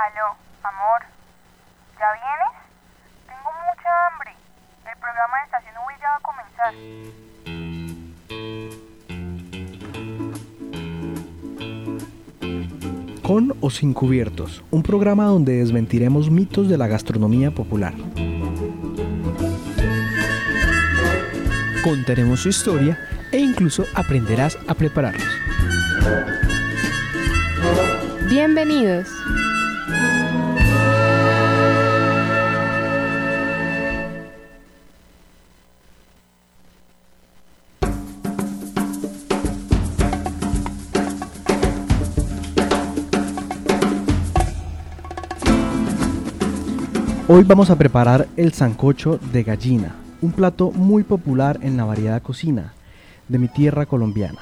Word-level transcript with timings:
Aló, 0.00 0.32
amor. 0.62 1.00
¿Ya 1.98 2.06
vienes? 2.14 2.54
Tengo 3.26 3.50
mucha 3.52 3.90
hambre. 4.06 4.32
El 4.90 4.96
programa 4.98 5.36
de 5.36 5.44
Estación 5.44 5.74
V 5.76 5.92
ya 6.00 6.08
va 6.08 6.16
a 6.16 6.24
comenzar. 6.24 6.72
Con 13.22 13.52
o 13.60 13.68
sin 13.68 13.92
cubiertos, 13.92 14.64
un 14.70 14.82
programa 14.82 15.24
donde 15.24 15.58
desmentiremos 15.58 16.30
mitos 16.30 16.70
de 16.70 16.78
la 16.78 16.86
gastronomía 16.86 17.50
popular. 17.50 17.92
Contaremos 21.84 22.40
su 22.40 22.48
historia 22.48 22.98
e 23.32 23.38
incluso 23.38 23.84
aprenderás 23.94 24.56
a 24.66 24.72
prepararlos. 24.72 25.28
Bienvenidos. 28.30 29.19
Hoy 47.28 47.44
vamos 47.44 47.70
a 47.70 47.76
preparar 47.76 48.26
el 48.36 48.52
sancocho 48.52 49.20
de 49.32 49.44
gallina, 49.44 49.94
un 50.20 50.32
plato 50.32 50.72
muy 50.72 51.04
popular 51.04 51.58
en 51.62 51.76
la 51.76 51.84
variada 51.84 52.20
cocina 52.20 52.72
de 53.28 53.38
mi 53.38 53.46
tierra 53.46 53.86
colombiana. 53.86 54.40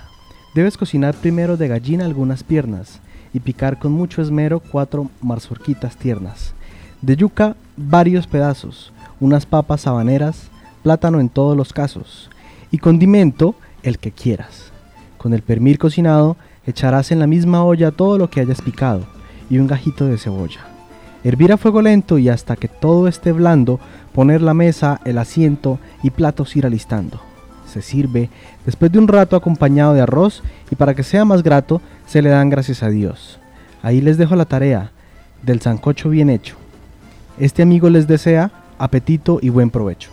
Debes 0.54 0.78
cocinar 0.78 1.14
primero 1.14 1.56
de 1.56 1.68
gallina 1.68 2.06
algunas 2.06 2.42
piernas 2.42 3.00
y 3.34 3.40
picar 3.40 3.78
con 3.78 3.92
mucho 3.92 4.22
esmero 4.22 4.60
cuatro 4.60 5.10
mazorquitas 5.20 5.96
tiernas. 5.96 6.54
De 7.02 7.16
yuca 7.16 7.56
varios 7.76 8.26
pedazos, 8.26 8.92
unas 9.20 9.44
papas 9.44 9.86
habaneras, 9.86 10.48
plátano 10.82 11.20
en 11.20 11.28
todos 11.28 11.56
los 11.56 11.72
casos 11.72 12.30
y 12.70 12.78
condimento 12.78 13.54
el 13.82 13.98
que 13.98 14.12
quieras. 14.12 14.72
Con 15.18 15.34
el 15.34 15.42
pernil 15.42 15.78
cocinado 15.78 16.36
echarás 16.66 17.12
en 17.12 17.18
la 17.18 17.26
misma 17.26 17.64
olla 17.64 17.90
todo 17.90 18.16
lo 18.16 18.30
que 18.30 18.40
hayas 18.40 18.62
picado 18.62 19.06
y 19.50 19.58
un 19.58 19.66
gajito 19.66 20.06
de 20.06 20.16
cebolla. 20.16 20.77
Hervir 21.24 21.52
a 21.52 21.56
fuego 21.56 21.82
lento 21.82 22.18
y 22.18 22.28
hasta 22.28 22.56
que 22.56 22.68
todo 22.68 23.08
esté 23.08 23.32
blando, 23.32 23.80
poner 24.12 24.40
la 24.40 24.54
mesa, 24.54 25.00
el 25.04 25.18
asiento 25.18 25.78
y 26.02 26.10
platos 26.10 26.56
ir 26.56 26.64
alistando. 26.64 27.20
Se 27.66 27.82
sirve 27.82 28.30
después 28.64 28.90
de 28.92 28.98
un 28.98 29.08
rato 29.08 29.36
acompañado 29.36 29.94
de 29.94 30.00
arroz 30.00 30.42
y 30.70 30.76
para 30.76 30.94
que 30.94 31.02
sea 31.02 31.24
más 31.24 31.42
grato 31.42 31.82
se 32.06 32.22
le 32.22 32.30
dan 32.30 32.50
gracias 32.50 32.82
a 32.82 32.88
Dios. 32.88 33.38
Ahí 33.82 34.00
les 34.00 34.16
dejo 34.16 34.36
la 34.36 34.44
tarea 34.44 34.92
del 35.42 35.60
sancocho 35.60 36.08
bien 36.08 36.30
hecho. 36.30 36.56
Este 37.38 37.62
amigo 37.62 37.90
les 37.90 38.06
desea 38.06 38.50
apetito 38.78 39.38
y 39.42 39.50
buen 39.50 39.70
provecho. 39.70 40.10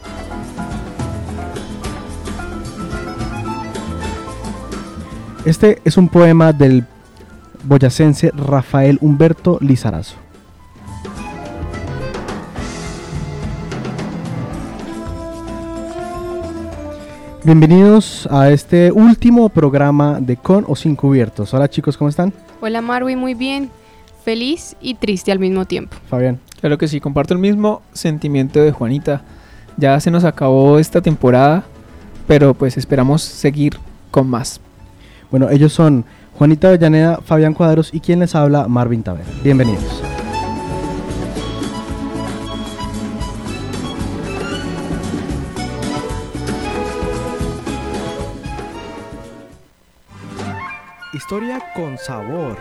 Este 5.46 5.80
es 5.86 5.98
un 5.98 6.10
poema 6.10 6.54
del 6.54 6.86
boyacense 7.64 8.32
Rafael 8.32 8.98
Humberto 9.02 9.60
Lizarazo. 9.62 10.25
Bienvenidos 17.46 18.28
a 18.32 18.50
este 18.50 18.92
último 18.92 19.50
programa 19.50 20.20
de 20.20 20.36
Con 20.36 20.66
o 20.68 20.76
Sin 20.76 20.96
Cubiertos. 20.96 21.54
Hola 21.54 21.70
chicos, 21.70 21.96
¿cómo 21.96 22.10
están? 22.10 22.34
Hola 22.60 22.82
Marwi, 22.82 23.16
muy 23.16 23.36
bien. 23.36 23.70
Feliz 24.24 24.76
y 24.82 24.96
triste 24.96 25.32
al 25.32 25.38
mismo 25.38 25.66
tiempo. 25.66 25.96
Fabián. 26.10 26.40
Claro 26.60 26.80
que 26.80 26.88
sí, 26.88 27.00
comparto 27.00 27.36
el 27.36 27.40
mismo 27.40 27.84
sentimiento 27.94 28.60
de 28.64 28.72
Juanita. 28.72 29.22
Ya 29.78 30.00
se 30.00 30.10
nos 30.10 30.24
acabó 30.24 30.80
esta 30.80 31.02
temporada, 31.02 31.66
pero 32.26 32.56
pues 32.56 32.78
esperamos 32.78 33.22
seguir 33.22 33.78
con 34.10 34.28
más. 34.28 34.60
Bueno, 35.30 35.48
ellos 35.52 35.72
son 35.72 36.04
Juanita 36.40 36.70
Avellaneda, 36.70 37.20
Fabián 37.24 37.54
Cuadros 37.54 37.94
y 37.94 38.00
quien 38.00 38.22
les 38.22 38.34
habla, 38.34 38.68
Marvin 38.68 39.04
Tavera. 39.04 39.30
Bienvenidos. 39.44 40.02
Historia 51.16 51.62
con 51.74 51.98
sabor. 51.98 52.58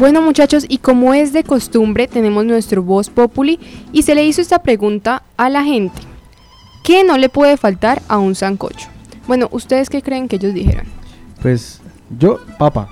Bueno 0.00 0.22
muchachos, 0.22 0.66
y 0.68 0.78
como 0.78 1.14
es 1.14 1.32
de 1.32 1.44
costumbre, 1.44 2.08
tenemos 2.08 2.44
nuestro 2.44 2.82
Voz 2.82 3.10
Populi 3.10 3.60
y 3.92 4.02
se 4.02 4.16
le 4.16 4.24
hizo 4.24 4.40
esta 4.40 4.60
pregunta 4.60 5.22
a 5.36 5.48
la 5.48 5.62
gente. 5.62 6.00
¿Qué 6.82 7.04
no 7.04 7.16
le 7.16 7.28
puede 7.28 7.56
faltar 7.56 8.02
a 8.08 8.18
un 8.18 8.34
sancocho? 8.34 8.88
Bueno, 9.26 9.48
¿ustedes 9.52 9.88
qué 9.90 10.02
creen 10.02 10.28
que 10.28 10.36
ellos 10.36 10.54
dijeron? 10.54 10.86
Pues 11.40 11.80
yo, 12.18 12.40
papa. 12.58 12.88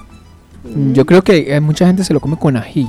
Yo 0.93 1.07
creo 1.07 1.23
que 1.23 1.55
eh, 1.55 1.61
mucha 1.61 1.87
gente 1.87 2.05
se 2.05 2.13
lo 2.13 2.21
come 2.21 2.37
con 2.37 2.57
ají. 2.57 2.89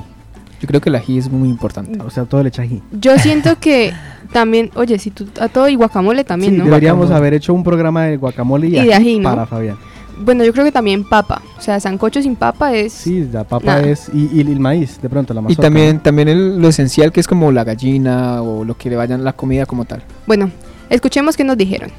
Yo 0.59 0.67
creo 0.67 0.81
que 0.81 0.89
el 0.89 0.95
ají 0.95 1.17
es 1.17 1.31
muy 1.31 1.49
importante. 1.49 1.99
O 2.01 2.09
sea, 2.09 2.25
todo 2.25 2.43
le 2.43 2.49
echa 2.49 2.61
ají. 2.63 2.81
Yo 2.91 3.17
siento 3.19 3.57
que 3.59 3.93
también, 4.31 4.69
oye, 4.75 4.99
si 4.99 5.09
tú 5.11 5.27
a 5.39 5.47
todo 5.47 5.67
y 5.69 5.75
guacamole 5.75 6.23
también, 6.23 6.53
sí, 6.53 6.57
¿no? 6.59 6.65
deberíamos 6.65 7.07
Guacamole. 7.07 7.17
haber 7.17 7.33
hecho 7.35 7.53
un 7.53 7.63
programa 7.63 8.03
de 8.05 8.17
guacamole 8.17 8.67
y, 8.67 8.77
Y 8.77 8.85
de 8.85 8.93
ají, 8.93 9.17
¿no? 9.19 9.29
para 9.29 9.45
Fabián. 9.45 9.77
Bueno, 10.19 10.43
yo 10.43 10.51
creo 10.53 10.65
que 10.65 10.71
también 10.71 11.03
papa. 11.03 11.41
O 11.57 11.61
sea, 11.61 11.79
sancocho 11.79 12.21
sin 12.21 12.35
papa 12.35 12.75
es... 12.75 12.93
Sí, 12.93 13.27
la 13.31 13.43
papa 13.43 13.65
Nada. 13.65 13.81
es 13.87 14.09
y, 14.13 14.29
y 14.33 14.41
el 14.41 14.59
maíz, 14.59 15.01
de 15.01 15.09
pronto 15.09 15.33
la 15.33 15.39
Y 15.39 15.43
mazorca. 15.45 15.63
también, 15.63 15.99
también 15.99 16.27
el- 16.27 16.59
lo 16.61 16.67
esencial 16.67 17.11
que 17.11 17.21
es 17.21 17.27
como 17.27 17.51
la 17.51 17.63
gallina 17.63 18.41
o 18.43 18.63
lo 18.63 18.77
que 18.77 18.89
le 18.89 18.97
vayan 18.97 19.23
la 19.23 19.33
comida 19.33 19.65
como 19.65 19.85
tal. 19.85 20.03
Bueno, 20.27 20.51
escuchemos 20.89 21.35
qué 21.37 21.43
nos 21.43 21.57
dijeron. 21.57 21.89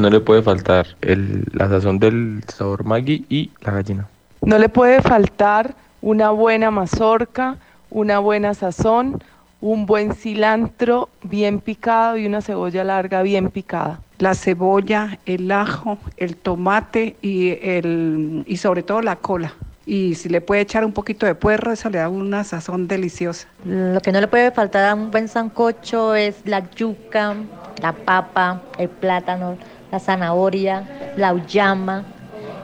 No 0.00 0.08
le 0.08 0.20
puede 0.20 0.40
faltar 0.42 0.86
el, 1.02 1.44
la 1.52 1.68
sazón 1.68 1.98
del 1.98 2.42
sabor 2.48 2.84
Maggi 2.84 3.26
y 3.28 3.50
la 3.60 3.72
gallina. 3.72 4.08
No 4.40 4.58
le 4.58 4.70
puede 4.70 5.02
faltar 5.02 5.74
una 6.00 6.30
buena 6.30 6.70
mazorca, 6.70 7.58
una 7.90 8.18
buena 8.18 8.54
sazón, 8.54 9.22
un 9.60 9.84
buen 9.84 10.14
cilantro 10.14 11.10
bien 11.22 11.60
picado 11.60 12.16
y 12.16 12.26
una 12.26 12.40
cebolla 12.40 12.82
larga 12.82 13.20
bien 13.22 13.50
picada. 13.50 14.00
la 14.18 14.34
cebolla, 14.34 15.18
el 15.26 15.50
ajo, 15.50 15.98
el 16.16 16.36
tomate 16.36 17.16
y, 17.20 17.58
el, 17.62 18.44
y 18.46 18.56
sobre 18.56 18.82
todo 18.82 19.02
la 19.02 19.16
cola. 19.16 19.54
Y 19.86 20.14
si 20.14 20.28
le 20.28 20.40
puede 20.40 20.60
echar 20.62 20.84
un 20.84 20.92
poquito 20.92 21.26
de 21.26 21.34
puerro, 21.34 21.72
eso 21.72 21.90
le 21.90 21.98
da 21.98 22.08
una 22.08 22.44
sazón 22.44 22.86
deliciosa. 22.86 23.48
Lo 23.64 24.00
que 24.00 24.12
no 24.12 24.20
le 24.20 24.28
puede 24.28 24.50
faltar 24.50 24.88
a 24.88 24.94
un 24.94 25.10
buen 25.10 25.26
sancocho 25.26 26.14
es 26.14 26.36
la 26.44 26.70
yuca, 26.70 27.34
la 27.82 27.92
papa, 27.92 28.62
el 28.78 28.88
plátano, 28.88 29.56
la 29.90 29.98
zanahoria, 29.98 31.12
la 31.16 31.32
uyama, 31.32 32.04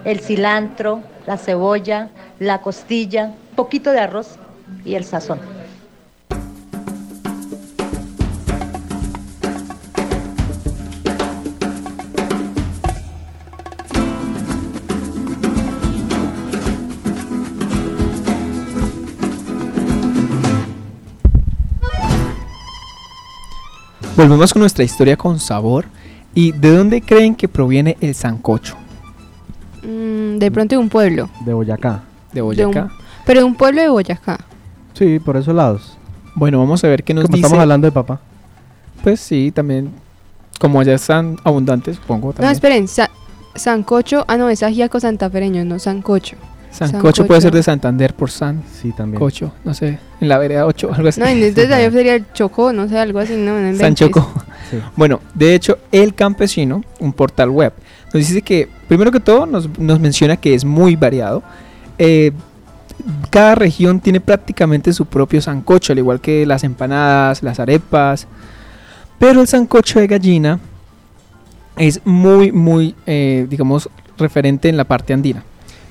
el 0.05 0.21
cilantro, 0.21 1.01
la 1.27 1.37
cebolla, 1.37 2.11
la 2.39 2.61
costilla, 2.61 3.33
poquito 3.55 3.91
de 3.91 4.01
arroz 4.01 4.39
y 4.85 4.95
el 4.95 5.05
sazón. 5.05 5.41
Volvemos 24.17 24.51
con 24.55 24.61
nuestra 24.61 24.83
historia 24.83 25.15
con 25.19 25.39
sabor. 25.39 25.85
¿Y 26.37 26.53
de 26.53 26.71
dónde 26.77 27.01
creen 27.01 27.35
que 27.35 27.49
proviene 27.49 27.97
el 28.01 28.15
sancocho? 28.15 28.77
Mm, 29.83 30.37
de 30.39 30.51
pronto 30.53 30.75
de 30.75 30.79
un 30.79 30.89
pueblo. 30.89 31.29
de 31.45 31.53
Boyacá. 31.55 32.03
¿De 32.33 32.41
Boyacá? 32.43 32.83
un- 32.85 32.91
Pero 33.25 33.41
de 33.41 33.45
un 33.45 33.55
pueblo 33.55 33.81
de 33.83 33.89
Boyacá. 33.89 34.39
Sí, 34.93 35.19
por 35.19 35.37
esos 35.37 35.55
lados. 35.55 35.97
Bueno, 36.35 36.59
vamos 36.59 36.85
a 36.85 36.89
ver 36.89 37.03
qué 37.03 37.15
nos 37.15 37.25
Como 37.25 37.37
dice. 37.37 37.47
estamos 37.47 37.63
hablando 37.63 37.87
de 37.87 37.93
papa. 37.93 38.21
Pues 39.03 39.19
sí, 39.21 39.51
también. 39.51 39.91
Como 40.61 40.79
allá 40.81 40.95
están 40.95 41.39
abundantes, 41.45 41.97
supongo 41.97 42.29
No, 42.29 42.33
también. 42.35 42.53
esperen. 42.53 42.89
sa- 42.89 43.11
sancocho. 43.55 44.25
Ah, 44.29 44.37
no, 44.37 44.49
es 44.51 44.63
ajíaco 44.63 45.01
santafereño, 45.01 45.65
no 45.65 45.79
sancocho. 45.79 46.37
Sancocho, 46.71 46.93
sancocho. 46.93 47.27
puede 47.27 47.41
ser 47.41 47.53
de 47.53 47.63
Santander 47.63 48.15
por 48.15 48.31
San. 48.31 48.63
Sí, 48.73 48.93
también. 48.93 49.19
Cocho, 49.19 49.53
no 49.65 49.75
sé, 49.75 49.99
en 50.21 50.29
la 50.29 50.39
vereda 50.39 50.67
8 50.67 50.91
algo 50.95 51.09
así. 51.09 51.21
No, 51.21 51.27
entonces 51.27 51.71
ahí 51.71 51.91
sería 51.91 52.15
el 52.15 52.33
chocó, 52.33 52.73
no 52.73 52.89
sé, 52.89 52.99
algo 52.99 53.19
así. 53.19 53.35
No. 53.37 53.55
San. 53.77 53.97
Sí. 53.97 54.11
Bueno, 54.97 55.21
de 55.35 55.55
hecho, 55.55 55.79
El 55.93 56.15
Campesino, 56.15 56.83
un 56.99 57.13
portal 57.13 57.51
web, 57.51 57.73
nos 58.13 58.15
dice 58.15 58.43
que, 58.43 58.69
primero 58.89 59.13
que 59.13 59.21
todo, 59.21 59.47
nos, 59.47 59.79
nos 59.79 60.01
menciona 60.01 60.37
que 60.37 60.55
es 60.55 60.65
muy 60.65 60.97
variado. 60.97 61.43
Eh, 61.99 62.33
cada 63.31 63.55
región 63.55 64.01
tiene 64.01 64.21
prácticamente 64.21 64.93
su 64.93 65.07
propio 65.07 65.41
sancocho, 65.41 65.93
al 65.93 65.99
igual 65.99 66.21
que 66.21 66.47
las 66.47 66.65
empanadas, 66.65 67.43
las 67.43 67.61
arepas. 67.61 68.27
Pero 69.19 69.41
el 69.41 69.47
sancocho 69.47 70.01
de 70.01 70.07
gallina 70.07 70.59
es 71.77 72.01
muy, 72.05 72.53
muy, 72.53 72.95
eh, 73.07 73.47
digamos, 73.49 73.89
referente 74.19 74.69
en 74.69 74.77
la 74.77 74.85
parte 74.85 75.13
andina. 75.13 75.43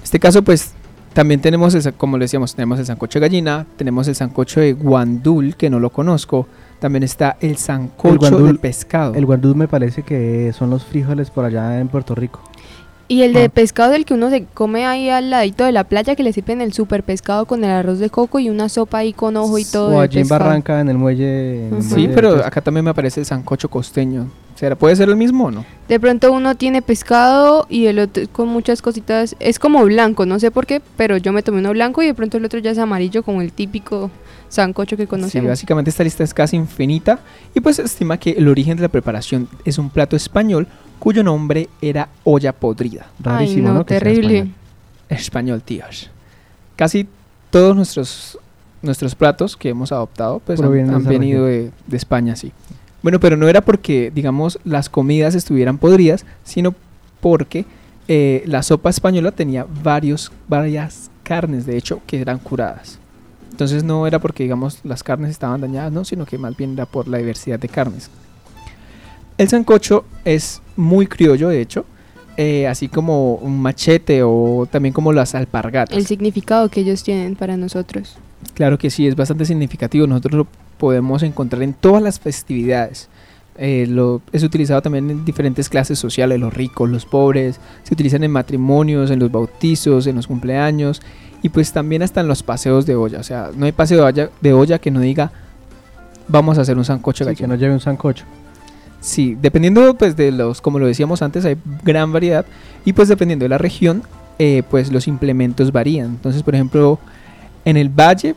Este 0.06 0.20
caso, 0.20 0.44
pues, 0.44 0.74
también 1.14 1.42
tenemos, 1.42 1.74
esa- 1.74 1.92
como 1.92 2.16
le 2.20 2.26
decíamos, 2.26 2.54
tenemos 2.54 2.78
el 2.78 2.86
sancocho 2.86 3.18
de 3.20 3.28
gallina, 3.28 3.66
tenemos 3.76 4.08
el 4.08 4.14
sancocho 4.14 4.60
de 4.60 4.74
guandul, 4.74 5.56
que 5.56 5.68
no 5.72 5.80
lo 5.80 5.90
conozco. 5.90 6.48
También 6.80 7.02
está 7.02 7.38
el 7.42 7.58
sancocho 7.58 8.20
guandul- 8.20 8.52
de 8.54 8.60
pescado. 8.60 9.16
El 9.16 9.26
guandú 9.26 9.56
me 9.56 9.68
parece 9.68 10.04
que 10.04 10.54
son 10.54 10.70
los 10.70 10.84
frijoles 10.86 11.32
por 11.32 11.44
allá 11.44 11.80
en 11.80 11.88
Puerto 11.88 12.14
Rico. 12.14 12.40
Y 13.08 13.24
el 13.24 13.34
de 13.34 13.46
Ah. 13.46 13.50
pescado 13.50 13.94
del 13.94 14.06
que 14.06 14.14
uno 14.14 14.30
se 14.30 14.46
come 14.54 14.86
ahí 14.86 15.10
al 15.10 15.32
ladito 15.32 15.64
de 15.66 15.72
la 15.72 15.86
playa, 15.86 16.16
que 16.16 16.22
le 16.22 16.34
sirven 16.34 16.62
el 16.62 16.72
super 16.72 17.02
pescado 17.02 17.46
con 17.48 17.64
el 17.64 17.72
arroz 17.72 17.98
de 17.98 18.12
coco 18.12 18.38
y 18.38 18.52
una 18.52 18.70
sopa 18.70 19.00
ahí 19.00 19.12
con 19.12 19.38
ojo 19.38 19.58
y 19.58 19.66
todo. 19.66 19.96
O 19.98 20.00
allí 20.02 20.20
en. 20.20 20.28
Barranca, 20.28 20.80
en 20.82 20.90
el 20.90 20.98
muelle. 21.00 21.68
en 21.68 21.76
el. 21.78 21.82
Sí, 21.84 21.90
muelle 21.94 22.10
pero 22.14 22.46
acá 22.46 22.62
también 22.62 22.84
me 22.84 22.92
aparece 22.92 23.20
el 23.22 23.26
sancocho 23.26 23.70
costeño. 23.70 24.28
¿Será, 24.56 24.76
¿Puede 24.76 24.96
ser 24.96 25.10
el 25.10 25.18
mismo 25.18 25.46
o 25.46 25.52
no? 25.52 25.66
De 25.90 26.00
pronto 26.00 26.32
uno 26.32 26.56
tiene 26.56 26.82
pescado 26.82 27.66
y 27.70 27.88
el 27.88 28.00
otro 28.00 28.24
con 28.32 28.48
muchas 28.48 28.82
cositas. 28.82 29.36
Es 29.40 29.60
como 29.60 29.84
blanco, 29.84 30.26
no 30.26 30.40
sé 30.40 30.50
por 30.50 30.66
qué, 30.66 30.82
pero 30.96 31.18
yo 31.18 31.34
me 31.34 31.44
tomé 31.44 31.60
uno 31.60 31.72
blanco 31.72 32.02
y 32.02 32.08
de 32.08 32.14
pronto 32.14 32.38
el 32.38 32.46
otro 32.46 32.60
ya 32.60 32.72
es 32.72 32.78
amarillo, 32.78 33.22
como 33.24 33.42
el 33.42 33.52
típico 33.52 34.10
sancocho 34.48 34.96
que 34.96 35.04
Sí, 35.04 35.08
conocemos. 35.08 35.50
básicamente 35.50 35.90
esta 35.90 36.04
lista 36.06 36.24
es 36.24 36.34
casi 36.34 36.56
infinita 36.56 37.20
y 37.54 37.60
pues 37.60 37.76
se 37.76 37.82
estima 37.84 38.18
que 38.18 38.32
el 38.32 38.48
origen 38.48 38.78
de 38.78 38.84
la 38.84 38.90
preparación 38.90 39.50
es 39.66 39.78
un 39.78 39.90
plato 39.90 40.16
español 40.16 40.68
cuyo 41.00 41.22
nombre 41.24 41.68
era 41.82 42.08
olla 42.24 42.54
podrida. 42.54 43.08
Ay, 43.18 43.24
Rarísimo, 43.24 43.68
no, 43.68 43.74
¿no? 43.76 43.86
Terrible. 43.86 44.38
español. 44.38 44.54
Español, 45.10 45.62
tíos. 45.64 46.10
Casi 46.78 47.08
todos 47.50 47.76
nuestros, 47.76 48.40
nuestros 48.82 49.16
platos 49.16 49.58
que 49.58 49.70
hemos 49.70 49.92
adoptado 49.92 50.40
pues 50.40 50.62
han, 50.62 50.90
han 50.94 51.04
venido 51.04 51.46
de, 51.46 51.72
de 51.88 51.98
España, 51.98 52.36
sí. 52.38 52.54
Bueno, 53.06 53.20
pero 53.20 53.38
no 53.38 53.48
era 53.48 53.62
porque, 53.62 54.12
digamos, 54.16 54.58
las 54.64 54.90
comidas 54.90 55.36
estuvieran 55.36 55.78
podridas, 55.78 56.26
sino 56.44 56.74
porque 57.22 57.64
eh, 58.08 58.42
la 58.48 58.64
sopa 58.64 58.90
española 58.90 59.30
tenía 59.32 59.68
varios, 59.84 60.32
varias 60.48 61.12
carnes, 61.22 61.68
de 61.68 61.78
hecho, 61.78 62.02
que 62.08 62.20
eran 62.20 62.40
curadas. 62.40 62.98
Entonces 63.52 63.84
no 63.84 64.08
era 64.08 64.18
porque, 64.18 64.42
digamos, 64.42 64.80
las 64.84 65.04
carnes 65.04 65.30
estaban 65.30 65.62
dañadas, 65.62 65.92
no, 65.92 66.04
sino 66.04 66.26
que 66.26 66.40
más 66.40 66.58
bien 66.58 66.74
era 66.74 66.88
por 66.88 67.08
la 67.08 67.20
diversidad 67.20 67.60
de 67.60 67.70
carnes. 67.70 68.10
El 69.38 69.50
sancocho 69.50 70.06
es 70.24 70.64
muy 70.76 71.06
criollo, 71.06 71.50
de 71.50 71.62
hecho, 71.62 71.86
eh, 72.38 72.66
así 72.66 72.88
como 72.88 73.36
un 73.36 73.62
machete 73.62 74.24
o 74.24 74.68
también 74.72 74.94
como 74.94 75.14
las 75.14 75.36
alpargatas. 75.36 75.96
El 75.96 76.08
significado 76.08 76.70
que 76.70 76.80
ellos 76.80 77.04
tienen 77.04 77.36
para 77.36 77.56
nosotros. 77.56 78.18
Claro 78.56 78.78
que 78.78 78.90
sí, 78.90 79.06
es 79.06 79.16
bastante 79.16 79.46
significativo. 79.46 80.08
Nosotros 80.08 80.34
lo 80.34 80.48
podemos 80.78 81.22
encontrar 81.22 81.62
en 81.62 81.74
todas 81.74 82.02
las 82.02 82.20
festividades. 82.20 83.10
Eh, 83.58 83.86
lo, 83.88 84.22
es 84.34 84.44
utilizado 84.44 84.82
también 84.82 85.10
en 85.10 85.24
diferentes 85.24 85.70
clases 85.70 86.00
sociales, 86.00 86.40
los 86.40 86.54
ricos, 86.54 86.90
los 86.90 87.06
pobres. 87.06 87.60
Se 87.84 87.94
utilizan 87.94 88.24
en 88.24 88.32
matrimonios, 88.32 89.12
en 89.12 89.20
los 89.20 89.32
bautizos, 89.32 90.08
en 90.08 90.16
los 90.16 90.28
cumpleaños 90.28 91.02
y 91.44 91.50
pues 91.50 91.72
también 91.72 92.02
hasta 92.02 92.22
en 92.22 92.28
los 92.28 92.42
paseos 92.42 92.86
de 92.86 92.96
olla. 92.96 93.20
O 93.20 93.24
sea, 93.24 93.52
no 93.56 93.66
hay 93.66 93.72
paseo 93.72 93.98
de 93.98 94.04
olla, 94.04 94.30
de 94.42 94.54
olla 94.54 94.80
que 94.80 94.90
no 94.90 95.00
diga 95.00 95.32
vamos 96.28 96.58
a 96.58 96.62
hacer 96.62 96.78
un 96.78 96.86
sancocho 96.86 97.26
Sí, 97.26 97.36
que 97.36 97.48
no 97.48 97.56
lleve 97.56 97.74
un 97.74 97.80
sancocho. 97.80 98.26
Sí, 99.00 99.38
dependiendo 99.40 99.96
pues 99.96 100.16
de 100.16 100.32
los, 100.32 100.62
como 100.62 100.80
lo 100.80 100.88
decíamos 100.88 101.22
antes, 101.22 101.46
hay 101.46 101.58
gran 101.84 102.12
variedad 102.12 102.46
y 102.86 102.94
pues 102.94 103.08
dependiendo 103.08 103.46
de 103.46 103.50
la 103.50 103.58
región, 103.58 104.04
eh, 104.40 104.64
pues 104.70 104.92
los 104.92 105.08
implementos 105.08 105.72
varían. 105.72 106.08
Entonces, 106.08 106.42
por 106.42 106.56
ejemplo, 106.56 107.00
en 107.66 107.78
el 107.78 107.90
valle 107.90 108.36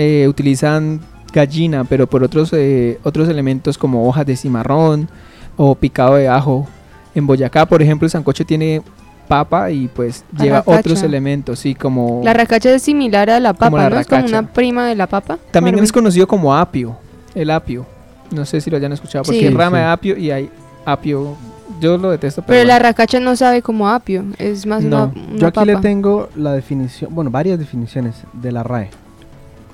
eh, 0.00 0.28
utilizan 0.28 1.00
gallina, 1.32 1.82
pero 1.84 2.06
por 2.06 2.22
otros 2.22 2.50
eh, 2.52 2.98
otros 3.02 3.28
elementos 3.28 3.76
como 3.76 4.08
hojas 4.08 4.24
de 4.26 4.36
cimarrón 4.36 5.08
o 5.56 5.74
picado 5.74 6.14
de 6.14 6.28
ajo. 6.28 6.66
En 7.14 7.26
Boyacá, 7.26 7.66
por 7.66 7.82
ejemplo, 7.82 8.06
el 8.06 8.10
sancocho 8.10 8.46
tiene 8.46 8.80
papa 9.26 9.70
y 9.72 9.88
pues 9.88 10.24
lleva 10.38 10.58
Arracacha. 10.58 10.78
otros 10.78 11.02
elementos, 11.02 11.58
sí, 11.58 11.74
como 11.74 12.20
La 12.24 12.32
racacha 12.32 12.70
es 12.72 12.82
similar 12.82 13.28
a 13.28 13.40
la 13.40 13.52
Como 13.54 13.58
papa, 13.72 13.82
la 13.84 13.90
¿no? 13.90 13.98
Es 14.00 14.06
como 14.06 14.24
una 14.26 14.42
prima 14.46 14.86
de 14.86 14.94
la 14.94 15.06
papa. 15.08 15.36
también 15.50 15.78
es 15.80 15.90
conocido 15.92 16.28
como 16.28 16.54
apio, 16.56 16.96
el 17.34 17.50
apio. 17.50 17.84
No 18.30 18.44
sé 18.46 18.60
si 18.60 18.70
lo 18.70 18.76
hayan 18.76 18.92
escuchado, 18.92 19.24
porque 19.24 19.40
Sí. 19.40 19.50
rama 19.50 19.78
Sí. 19.78 19.82
de 19.82 19.88
apio 19.90 20.16
y 20.16 20.30
hay 20.30 20.48
apio. 20.84 21.34
Yo 21.80 21.96
lo 21.98 22.10
detesto, 22.10 22.42
pero, 22.42 22.56
Pero 22.58 22.68
la 22.68 22.78
racacha 22.78 23.20
no 23.20 23.36
sabe 23.36 23.62
como 23.62 23.88
apio, 23.88 24.24
es 24.38 24.64
más 24.66 24.82
No, 24.82 25.12
una, 25.14 25.22
una 25.30 25.38
Yo 25.38 25.46
aquí 25.48 25.64
le 25.64 25.76
tengo 25.76 26.28
la 26.36 26.52
definición, 26.52 27.14
bueno, 27.14 27.30
varias 27.30 27.58
definiciones 27.58 28.14
de 28.32 28.52
la 28.52 28.62
RAE. 28.62 28.90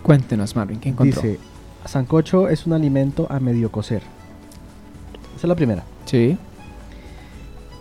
Cuéntenos, 0.05 0.55
Marvin, 0.55 0.79
¿qué 0.81 0.91
encontró? 0.91 1.23
Dice, 1.23 1.41
sancocho 1.87 2.51
es 2.51 2.67
un 2.67 2.75
alimento 2.75 3.27
a 3.31 3.41
medio 3.41 3.73
cocer. 3.73 4.03
Esa 5.35 5.47
es 5.47 5.49
la 5.49 5.55
primera. 5.55 5.83
Sí. 6.05 6.37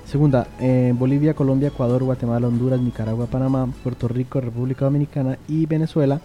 Segunda, 0.06 0.48
en 0.58 0.98
Bolivia, 0.98 1.34
Colombia, 1.34 1.68
Ecuador, 1.68 2.02
Guatemala, 2.02 2.48
Honduras, 2.48 2.80
Nicaragua, 2.80 3.26
Panamá, 3.26 3.68
Puerto 3.84 4.08
Rico, 4.08 4.40
República 4.40 4.86
Dominicana 4.86 5.38
y 5.50 5.66
Venezuela 5.66 6.22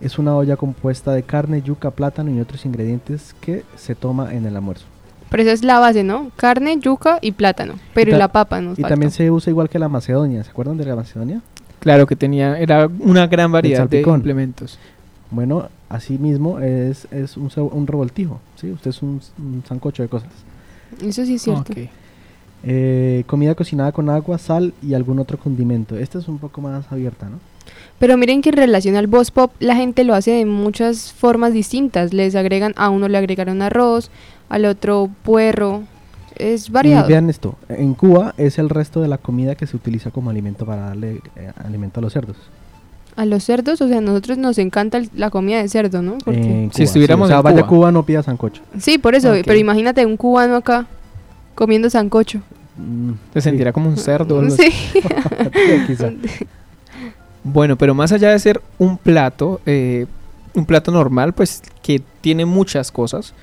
es 0.00 0.18
una 0.18 0.34
olla 0.34 0.56
compuesta 0.56 1.12
de 1.12 1.22
carne, 1.22 1.60
yuca, 1.60 1.90
plátano 1.90 2.30
y 2.30 2.40
otros 2.40 2.64
ingredientes 2.64 3.34
que 3.42 3.64
se 3.76 3.94
toma 3.94 4.32
en 4.32 4.46
el 4.46 4.56
almuerzo. 4.56 4.86
Pero 5.28 5.42
esa 5.42 5.52
es 5.52 5.62
la 5.62 5.78
base, 5.78 6.02
¿no? 6.02 6.30
Carne, 6.36 6.78
yuca 6.80 7.18
y 7.20 7.32
plátano. 7.32 7.74
Pero 7.92 8.14
y, 8.14 8.18
la 8.18 8.28
papa 8.28 8.62
nos 8.62 8.78
Y 8.78 8.82
falta. 8.82 8.94
también 8.94 9.12
se 9.12 9.30
usa 9.30 9.50
igual 9.50 9.68
que 9.68 9.78
la 9.78 9.90
macedonia. 9.90 10.42
¿Se 10.44 10.50
acuerdan 10.50 10.78
de 10.78 10.86
la 10.86 10.96
macedonia? 10.96 11.42
Claro 11.78 12.06
que 12.06 12.16
tenía, 12.16 12.58
era 12.58 12.88
una 13.00 13.26
gran 13.26 13.52
variedad 13.52 13.88
de 13.88 14.02
salpicón. 14.02 14.22
Bueno, 15.32 15.68
así 15.88 16.18
mismo 16.18 16.60
es, 16.60 17.08
es 17.10 17.36
un, 17.36 17.50
un 17.56 17.86
revoltijo. 17.86 18.38
¿sí? 18.56 18.70
Usted 18.70 18.90
es 18.90 19.02
un, 19.02 19.20
un 19.38 19.64
sancocho 19.66 20.02
de 20.02 20.08
cosas. 20.08 20.30
Eso 21.02 21.24
sí 21.24 21.34
es 21.34 21.42
cierto. 21.42 21.72
Ok. 21.72 21.88
Eh, 22.64 23.24
comida 23.26 23.54
cocinada 23.54 23.90
con 23.90 24.08
agua, 24.08 24.38
sal 24.38 24.72
y 24.82 24.94
algún 24.94 25.18
otro 25.18 25.38
condimento. 25.38 25.96
Esta 25.96 26.18
es 26.18 26.28
un 26.28 26.38
poco 26.38 26.60
más 26.60 26.90
abierta, 26.92 27.28
¿no? 27.28 27.40
Pero 27.98 28.16
miren 28.16 28.42
que 28.42 28.50
en 28.50 28.56
relación 28.56 28.96
al 28.96 29.06
boss 29.06 29.30
pop, 29.30 29.52
la 29.58 29.74
gente 29.74 30.04
lo 30.04 30.14
hace 30.14 30.32
de 30.32 30.44
muchas 30.44 31.12
formas 31.12 31.52
distintas. 31.52 32.12
Les 32.12 32.34
agregan, 32.34 32.74
a 32.76 32.90
uno 32.90 33.08
le 33.08 33.18
agregaron 33.18 33.62
arroz, 33.62 34.10
al 34.48 34.64
otro 34.66 35.08
puerro. 35.22 35.82
Es 36.36 36.70
variado. 36.70 37.06
Y 37.06 37.12
vean 37.12 37.30
esto, 37.30 37.56
en 37.68 37.94
Cuba 37.94 38.34
es 38.36 38.58
el 38.58 38.68
resto 38.68 39.00
de 39.00 39.08
la 39.08 39.18
comida 39.18 39.54
que 39.54 39.66
se 39.66 39.76
utiliza 39.76 40.10
como 40.10 40.30
alimento 40.30 40.64
para 40.64 40.82
darle 40.82 41.20
eh, 41.36 41.52
alimento 41.64 42.00
a 42.00 42.02
los 42.02 42.12
cerdos. 42.12 42.36
A 43.16 43.26
los 43.26 43.44
cerdos, 43.44 43.80
o 43.80 43.88
sea, 43.88 43.98
a 43.98 44.00
nosotros 44.00 44.38
nos 44.38 44.56
encanta 44.58 44.96
el- 44.98 45.10
la 45.14 45.28
comida 45.30 45.58
de 45.60 45.68
cerdo, 45.68 46.00
¿no? 46.02 46.16
Porque- 46.24 46.40
En 46.40 46.70
Si 46.70 46.76
Cuba, 46.78 46.84
estuviéramos 46.84 47.26
o 47.26 47.28
sea, 47.28 47.36
en 47.38 47.42
vaya 47.42 47.56
Cuba. 47.58 47.66
a 47.66 47.68
Cuba 47.68 47.92
no 47.92 48.02
pida 48.06 48.22
sancocho. 48.22 48.62
Sí, 48.78 48.98
por 48.98 49.14
eso, 49.14 49.30
Ok. 49.32 49.38
pero 49.44 49.58
imagínate 49.58 50.04
un 50.06 50.16
cubano 50.16 50.56
acá 50.56 50.86
comiendo 51.54 51.90
sancocho. 51.90 52.40
Mm, 52.78 53.10
Se 53.34 53.40
sí. 53.40 53.44
sentirá 53.50 53.72
como 53.72 53.88
un 53.90 53.96
cerdo. 53.98 54.36
o 54.36 54.40
algo 54.40 54.54
así. 54.54 54.70
Sí. 54.92 55.00
Quizá. 55.86 56.10
Bueno, 57.44 57.76
pero 57.76 57.94
más 57.94 58.12
allá 58.12 58.30
de 58.30 58.38
ser 58.38 58.60
un 58.78 58.96
plato, 58.96 59.60
eh, 59.66 60.06
un 60.54 60.64
plato 60.64 60.90
normal, 60.92 61.32
pues 61.32 61.62
que 61.82 62.00
tiene 62.20 62.44
muchas 62.46 62.92
cosas, 62.92 63.34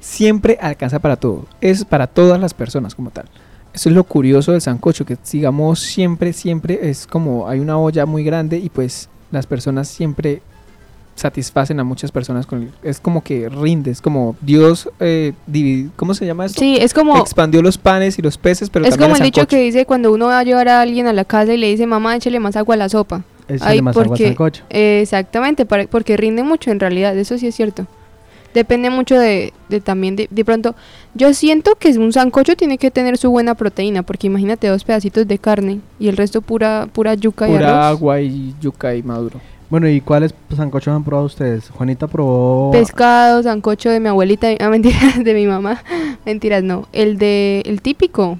siempre 0.00 0.58
alcanza 0.60 0.98
para 0.98 1.16
todo. 1.16 1.46
Es 1.60 1.84
para 1.84 2.06
todas 2.08 2.40
las 2.40 2.52
personas 2.52 2.94
como 2.94 3.10
tal. 3.10 3.26
Eso 3.72 3.88
es 3.88 3.94
lo 3.94 4.04
curioso 4.04 4.52
del 4.52 4.60
sancocho, 4.60 5.04
que 5.06 5.16
digamos 5.32 5.80
siempre, 5.80 6.32
siempre 6.32 6.90
es 6.90 7.06
como 7.06 7.48
hay 7.48 7.60
una 7.60 7.78
olla 7.78 8.06
muy 8.06 8.22
grande 8.24 8.58
y 8.58 8.68
pues 8.68 9.08
las 9.34 9.46
personas 9.46 9.88
siempre 9.88 10.40
satisfacen 11.16 11.78
a 11.78 11.84
muchas 11.84 12.10
personas 12.10 12.44
con 12.46 12.62
el- 12.62 12.70
es 12.82 12.98
como 12.98 13.22
que 13.22 13.48
rinde, 13.48 13.90
es 13.92 14.00
como 14.00 14.34
Dios, 14.40 14.88
eh, 14.98 15.32
divi- 15.48 15.90
¿cómo 15.96 16.12
se 16.14 16.26
llama 16.26 16.46
esto? 16.46 16.58
Sí, 16.58 16.76
es 16.80 16.92
como, 16.92 17.16
Expandió 17.18 17.62
los 17.62 17.78
panes 17.78 18.18
y 18.18 18.22
los 18.22 18.36
peces, 18.36 18.68
pero 18.68 18.84
es 18.84 18.90
también 18.90 19.10
como 19.12 19.16
el 19.18 19.22
dicho 19.22 19.46
que 19.46 19.58
dice 19.58 19.86
cuando 19.86 20.12
uno 20.12 20.26
va 20.26 20.40
a 20.40 20.42
llevar 20.42 20.68
a 20.68 20.80
alguien 20.80 21.06
a 21.06 21.12
la 21.12 21.24
casa 21.24 21.54
y 21.54 21.56
le 21.56 21.68
dice, 21.68 21.86
mamá, 21.86 22.16
échale 22.16 22.40
más 22.40 22.56
agua 22.56 22.74
a 22.74 22.78
la 22.78 22.88
sopa. 22.88 23.22
Échale 23.46 23.70
Ay, 23.72 23.82
más 23.82 23.94
agua 23.96 24.16
al 24.16 24.34
porque-. 24.34 24.62
Eh, 24.70 25.00
exactamente, 25.02 25.66
para- 25.66 25.86
porque 25.86 26.16
rinde 26.16 26.42
mucho 26.42 26.70
en 26.72 26.80
realidad, 26.80 27.16
eso 27.16 27.38
sí 27.38 27.46
es 27.46 27.54
cierto. 27.54 27.86
Depende 28.54 28.88
mucho 28.88 29.18
de, 29.18 29.52
de 29.68 29.80
también, 29.80 30.14
de, 30.16 30.28
de 30.30 30.44
pronto, 30.44 30.74
yo 31.14 31.34
siento 31.34 31.74
que 31.74 31.90
un 31.98 32.12
sancocho 32.12 32.54
tiene 32.56 32.78
que 32.78 32.90
tener 32.92 33.18
su 33.18 33.30
buena 33.30 33.54
proteína, 33.56 34.02
porque 34.04 34.28
imagínate 34.28 34.68
dos 34.68 34.84
pedacitos 34.84 35.26
de 35.26 35.38
carne 35.38 35.80
y 35.98 36.06
el 36.08 36.16
resto 36.16 36.40
pura, 36.40 36.88
pura 36.92 37.14
yuca 37.14 37.48
y 37.48 37.52
Pura 37.52 37.88
arroz. 37.88 37.98
agua 37.98 38.20
y 38.20 38.54
yuca 38.60 38.94
y 38.94 39.02
maduro. 39.02 39.40
Bueno, 39.70 39.88
¿y 39.88 40.00
cuáles 40.00 40.32
sancochos 40.54 40.94
han 40.94 41.02
probado 41.02 41.26
ustedes? 41.26 41.68
Juanita 41.70 42.06
probó... 42.06 42.70
Pescado, 42.70 43.42
sancocho 43.42 43.90
de 43.90 43.98
mi 43.98 44.08
abuelita, 44.08 44.46
ah, 44.60 44.68
mentiras, 44.70 45.24
de 45.24 45.34
mi 45.34 45.46
mamá, 45.46 45.82
mentiras, 46.24 46.62
no, 46.62 46.86
el 46.92 47.18
de, 47.18 47.60
el 47.66 47.82
típico, 47.82 48.38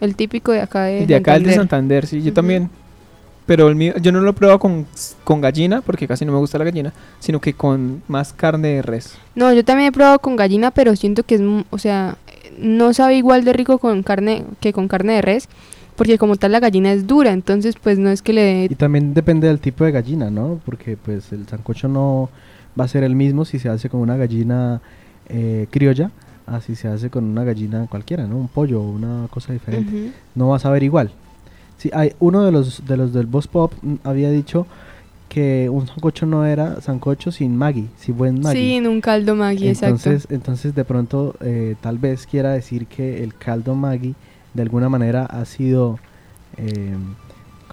el 0.00 0.14
típico 0.14 0.52
de 0.52 0.60
acá 0.60 0.84
de, 0.84 1.04
de 1.06 1.16
acá, 1.16 1.34
el 1.34 1.42
de 1.42 1.54
Santander. 1.54 2.06
Sí, 2.06 2.22
yo 2.22 2.32
también. 2.32 2.70
Pero 3.48 3.66
el 3.68 3.76
mío, 3.76 3.94
yo 3.96 4.12
no 4.12 4.20
lo 4.20 4.28
he 4.28 4.32
probado 4.34 4.58
con, 4.58 4.84
con 5.24 5.40
gallina, 5.40 5.80
porque 5.80 6.06
casi 6.06 6.26
no 6.26 6.32
me 6.32 6.38
gusta 6.38 6.58
la 6.58 6.66
gallina, 6.66 6.92
sino 7.18 7.40
que 7.40 7.54
con 7.54 8.02
más 8.06 8.34
carne 8.34 8.68
de 8.68 8.82
res. 8.82 9.16
No, 9.34 9.50
yo 9.54 9.64
también 9.64 9.88
he 9.88 9.92
probado 9.92 10.18
con 10.18 10.36
gallina, 10.36 10.70
pero 10.70 10.94
siento 10.96 11.22
que 11.22 11.36
es, 11.36 11.40
o 11.70 11.78
sea, 11.78 12.18
no 12.58 12.92
sabe 12.92 13.16
igual 13.16 13.46
de 13.46 13.54
rico 13.54 13.78
con 13.78 14.02
carne 14.02 14.44
que 14.60 14.74
con 14.74 14.86
carne 14.86 15.14
de 15.14 15.22
res, 15.22 15.48
porque 15.96 16.18
como 16.18 16.36
tal 16.36 16.52
la 16.52 16.60
gallina 16.60 16.92
es 16.92 17.06
dura, 17.06 17.32
entonces 17.32 17.76
pues 17.82 17.98
no 17.98 18.10
es 18.10 18.20
que 18.20 18.34
le 18.34 18.64
Y 18.66 18.74
también 18.74 19.14
depende 19.14 19.48
del 19.48 19.60
tipo 19.60 19.82
de 19.82 19.92
gallina, 19.92 20.30
¿no? 20.30 20.60
Porque 20.66 20.98
pues 20.98 21.32
el 21.32 21.48
sancocho 21.48 21.88
no 21.88 22.28
va 22.78 22.84
a 22.84 22.88
ser 22.88 23.02
el 23.02 23.14
mismo 23.14 23.46
si 23.46 23.58
se 23.58 23.70
hace 23.70 23.88
con 23.88 24.00
una 24.00 24.18
gallina 24.18 24.82
eh, 25.30 25.68
criolla, 25.70 26.10
así 26.44 26.76
se 26.76 26.88
hace 26.88 27.08
con 27.08 27.24
una 27.24 27.44
gallina 27.44 27.86
cualquiera, 27.88 28.26
¿no? 28.26 28.36
Un 28.36 28.48
pollo 28.48 28.82
o 28.82 28.90
una 28.90 29.26
cosa 29.30 29.54
diferente. 29.54 30.12
No 30.34 30.50
vas 30.50 30.66
a 30.66 30.70
ver 30.70 30.82
igual. 30.82 31.12
Sí, 31.78 31.90
hay 31.94 32.12
uno 32.20 32.44
de 32.44 32.52
los 32.52 32.86
de 32.86 32.96
los 32.96 33.12
del 33.12 33.26
Boss 33.26 33.46
Pop 33.48 33.72
mm, 33.82 33.94
había 34.04 34.30
dicho 34.30 34.66
que 35.28 35.68
un 35.70 35.86
sancocho 35.86 36.24
no 36.26 36.44
era 36.46 36.80
sancocho 36.80 37.30
sin 37.30 37.56
Maggi, 37.56 37.88
sin 37.98 38.16
buen 38.16 38.40
Maggi. 38.40 38.58
Sí, 38.58 38.74
en 38.74 38.86
un 38.86 39.00
caldo 39.00 39.34
Maggi, 39.34 39.68
entonces, 39.68 40.14
exacto. 40.24 40.34
entonces 40.34 40.74
de 40.74 40.84
pronto 40.84 41.34
eh, 41.40 41.74
tal 41.80 41.98
vez 41.98 42.26
quiera 42.26 42.52
decir 42.52 42.86
que 42.86 43.22
el 43.22 43.34
caldo 43.34 43.74
Maggi 43.74 44.14
de 44.54 44.62
alguna 44.62 44.88
manera 44.88 45.24
ha 45.26 45.44
sido 45.44 45.98
eh, 46.56 46.94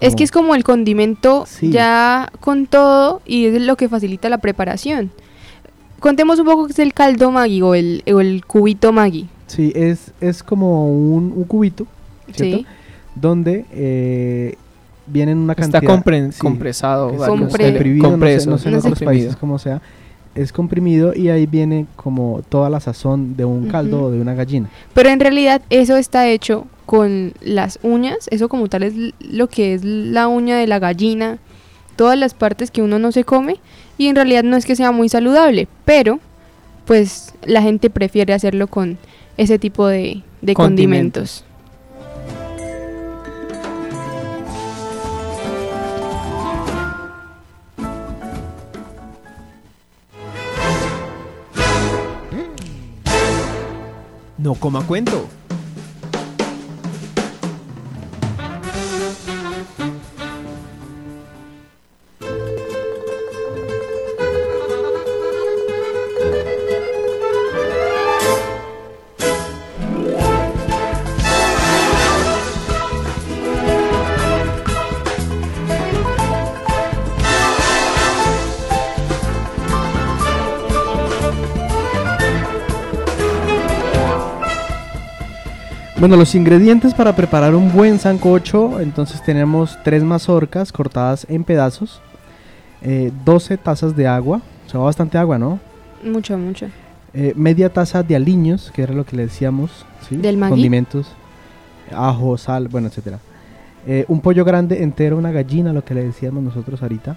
Es 0.00 0.14
que 0.14 0.22
es 0.22 0.30
como 0.30 0.54
el 0.54 0.64
condimento 0.64 1.44
Sí. 1.46 1.70
ya 1.72 2.30
con 2.40 2.66
todo 2.66 3.22
y 3.26 3.46
es 3.46 3.62
lo 3.62 3.76
que 3.76 3.88
facilita 3.88 4.28
la 4.28 4.38
preparación. 4.38 5.10
Contemos 5.98 6.38
un 6.38 6.44
poco 6.44 6.66
qué 6.66 6.72
es 6.72 6.78
el 6.78 6.92
caldo 6.92 7.30
Maggi 7.32 7.62
o 7.62 7.74
el, 7.74 8.02
o 8.12 8.20
el 8.20 8.44
cubito 8.44 8.92
Maggi. 8.92 9.28
Sí, 9.46 9.72
es, 9.74 10.12
es 10.20 10.42
como 10.42 10.90
un, 10.92 11.32
un 11.34 11.44
cubito, 11.44 11.86
¿cierto? 12.34 12.58
Sí. 12.58 12.66
Donde 13.16 13.64
eh, 13.72 14.54
vienen 15.06 15.38
una 15.38 15.54
Está 15.54 15.80
cantidad... 15.80 15.92
compren- 15.92 16.32
sí, 16.32 16.40
compresado. 16.40 17.10
es 17.10 17.20
Compre- 17.20 17.64
eh, 17.64 17.72
comprimido, 17.72 18.02
no 18.02 18.08
sé- 18.08 18.10
compreso, 18.10 18.50
no 18.50 18.58
sé, 18.58 18.68
en 18.68 18.74
no 18.74 18.80
sé. 18.80 18.88
otros 18.88 19.02
países 19.02 19.36
sea. 19.58 19.82
Es 20.34 20.52
comprimido 20.52 21.14
y 21.14 21.30
ahí 21.30 21.46
viene 21.46 21.86
como 21.96 22.42
toda 22.50 22.68
la 22.68 22.78
sazón 22.78 23.36
de 23.36 23.46
un 23.46 23.68
caldo 23.68 24.02
o 24.04 24.10
de 24.10 24.20
una 24.20 24.34
gallina. 24.34 24.68
Pero 24.92 25.08
en 25.08 25.18
realidad 25.18 25.62
eso 25.70 25.96
está 25.96 26.28
hecho 26.28 26.66
con 26.84 27.32
las 27.40 27.78
uñas, 27.82 28.28
eso 28.30 28.48
como 28.50 28.68
tal 28.68 28.82
es 28.82 28.92
lo 29.20 29.48
que 29.48 29.72
es 29.74 29.82
la 29.82 30.28
uña 30.28 30.58
de 30.58 30.66
la 30.66 30.78
gallina, 30.78 31.38
todas 31.96 32.18
las 32.18 32.34
partes 32.34 32.70
que 32.70 32.82
uno 32.82 32.98
no 32.98 33.12
se 33.12 33.24
come 33.24 33.56
y 33.96 34.08
en 34.08 34.14
realidad 34.16 34.42
no 34.44 34.58
es 34.58 34.66
que 34.66 34.76
sea 34.76 34.92
muy 34.92 35.08
saludable, 35.08 35.68
pero 35.86 36.20
pues 36.84 37.32
la 37.46 37.62
gente 37.62 37.88
prefiere 37.88 38.34
hacerlo 38.34 38.66
con 38.66 38.98
ese 39.38 39.58
tipo 39.58 39.86
de, 39.86 40.22
de 40.42 40.52
Condimentos. 40.54 40.54
condimentos. 40.54 41.44
No 54.46 54.54
coma 54.54 54.80
cuento. 54.86 55.26
Bueno, 85.98 86.16
los 86.16 86.34
ingredientes 86.34 86.92
para 86.92 87.16
preparar 87.16 87.54
un 87.54 87.72
buen 87.72 87.98
sancocho, 87.98 88.80
entonces 88.80 89.22
tenemos 89.22 89.78
tres 89.82 90.02
mazorcas 90.02 90.70
cortadas 90.70 91.26
en 91.30 91.42
pedazos, 91.42 92.02
eh, 92.82 93.10
12 93.24 93.56
tazas 93.56 93.96
de 93.96 94.06
agua, 94.06 94.42
o 94.66 94.70
sea, 94.70 94.80
bastante 94.80 95.16
agua, 95.16 95.38
¿no? 95.38 95.58
Mucho, 96.04 96.36
mucho. 96.36 96.66
Eh, 97.14 97.32
media 97.34 97.72
taza 97.72 98.02
de 98.02 98.14
aliños, 98.14 98.70
que 98.72 98.82
era 98.82 98.92
lo 98.92 99.06
que 99.06 99.16
le 99.16 99.22
decíamos, 99.22 99.86
¿sí? 100.06 100.18
¿Del 100.18 100.36
Maggi? 100.36 100.50
Condimentos, 100.50 101.06
ajo, 101.90 102.36
sal, 102.36 102.68
bueno, 102.68 102.88
etcétera. 102.88 103.18
Eh, 103.86 104.04
un 104.08 104.20
pollo 104.20 104.44
grande 104.44 104.82
entero, 104.82 105.16
una 105.16 105.32
gallina, 105.32 105.72
lo 105.72 105.82
que 105.82 105.94
le 105.94 106.04
decíamos 106.04 106.44
nosotros 106.44 106.82
ahorita. 106.82 107.16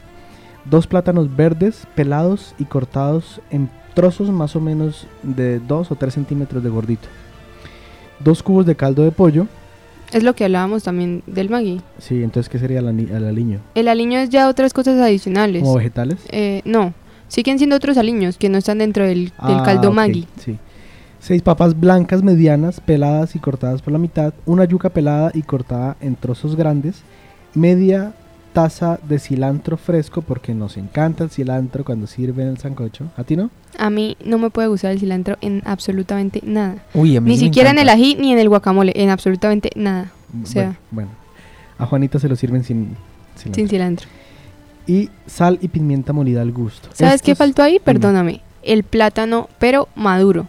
Dos 0.63 0.87
plátanos 0.87 1.35
verdes, 1.35 1.85
pelados 1.95 2.55
y 2.57 2.63
cortados 2.63 3.41
en 3.51 3.69
trozos 3.93 4.29
más 4.29 4.55
o 4.55 4.61
menos 4.61 5.05
de 5.21 5.59
2 5.59 5.91
o 5.91 5.95
3 5.95 6.13
centímetros 6.13 6.63
de 6.63 6.69
gordito. 6.69 7.09
Dos 8.19 8.43
cubos 8.43 8.65
de 8.65 8.75
caldo 8.75 9.03
de 9.03 9.11
pollo. 9.11 9.47
Es 10.11 10.23
lo 10.23 10.33
que 10.33 10.45
hablábamos 10.45 10.83
también 10.83 11.21
del 11.27 11.49
Maggi. 11.49 11.81
Sí, 11.99 12.23
entonces, 12.23 12.49
¿qué 12.49 12.57
sería 12.57 12.79
el, 12.79 12.87
aliño? 12.87 13.59
El 13.75 13.87
aliño 13.87 14.19
es 14.19 14.29
ya 14.29 14.49
otras 14.49 14.73
cosas 14.73 14.99
adicionales. 14.99 15.61
¿Como 15.61 15.75
vegetales? 15.75 16.17
Eh, 16.29 16.61
no, 16.65 16.93
siguen 17.27 17.59
siendo 17.59 17.75
otros 17.75 17.97
aliños 17.97 18.37
que 18.37 18.49
no 18.49 18.57
están 18.57 18.79
dentro 18.79 19.05
del, 19.05 19.25
del 19.25 19.33
Ah, 19.37 19.63
caldo 19.63 19.89
ok, 19.89 19.95
Maggi. 19.95 20.27
Sí. 20.43 20.57
Seis 21.19 21.41
papas 21.41 21.79
blancas 21.79 22.23
medianas, 22.23 22.79
peladas 22.79 23.35
y 23.35 23.39
cortadas 23.39 23.81
por 23.81 23.93
la 23.93 23.99
mitad. 23.99 24.33
Una 24.45 24.65
yuca 24.65 24.89
pelada 24.89 25.31
y 25.33 25.43
cortada 25.43 25.95
en 26.01 26.15
trozos 26.15 26.55
grandes. 26.55 27.03
Media 27.53 28.13
taza 28.53 28.99
de 29.07 29.19
cilantro 29.19 29.77
fresco, 29.77 30.21
porque 30.21 30.53
nos 30.53 30.77
encanta 30.77 31.23
el 31.23 31.29
cilantro 31.29 31.83
cuando 31.85 32.07
sirve 32.07 32.43
en 32.43 32.49
el 32.49 32.57
sancocho. 32.57 33.05
¿A 33.17 33.23
ti 33.23 33.35
no? 33.35 33.49
A 33.77 33.89
mí 33.89 34.17
no 34.25 34.37
me 34.37 34.49
puede 34.49 34.67
gustar 34.67 34.91
el 34.91 34.99
cilantro 34.99 35.37
en 35.41 35.61
absolutamente 35.65 36.41
nada. 36.43 36.83
Uy, 36.93 37.15
a 37.15 37.21
mí 37.21 37.29
Ni 37.31 37.37
sí 37.37 37.43
me 37.45 37.47
siquiera 37.49 37.69
en 37.71 37.79
el 37.79 37.89
ají 37.89 38.15
ni 38.15 38.33
en 38.33 38.39
el 38.39 38.49
guacamole, 38.49 38.91
en 38.95 39.09
absolutamente 39.09 39.69
nada. 39.75 40.11
O 40.43 40.45
sea, 40.45 40.63
bueno, 40.63 40.77
bueno. 40.91 41.11
A 41.77 41.85
Juanita 41.85 42.19
se 42.19 42.27
lo 42.27 42.35
sirven 42.35 42.63
sin 42.63 42.95
cilantro. 43.37 43.53
sin 43.55 43.69
cilantro. 43.69 44.07
Y 44.87 45.09
sal 45.27 45.59
y 45.61 45.67
pimienta 45.67 46.13
molida 46.13 46.41
al 46.41 46.51
gusto. 46.51 46.89
¿Sabes 46.93 47.21
qué 47.21 47.31
Estos- 47.31 47.45
faltó 47.47 47.61
ahí? 47.63 47.79
Perdóname. 47.79 48.41
El 48.63 48.83
plátano, 48.83 49.47
pero 49.59 49.87
maduro. 49.95 50.47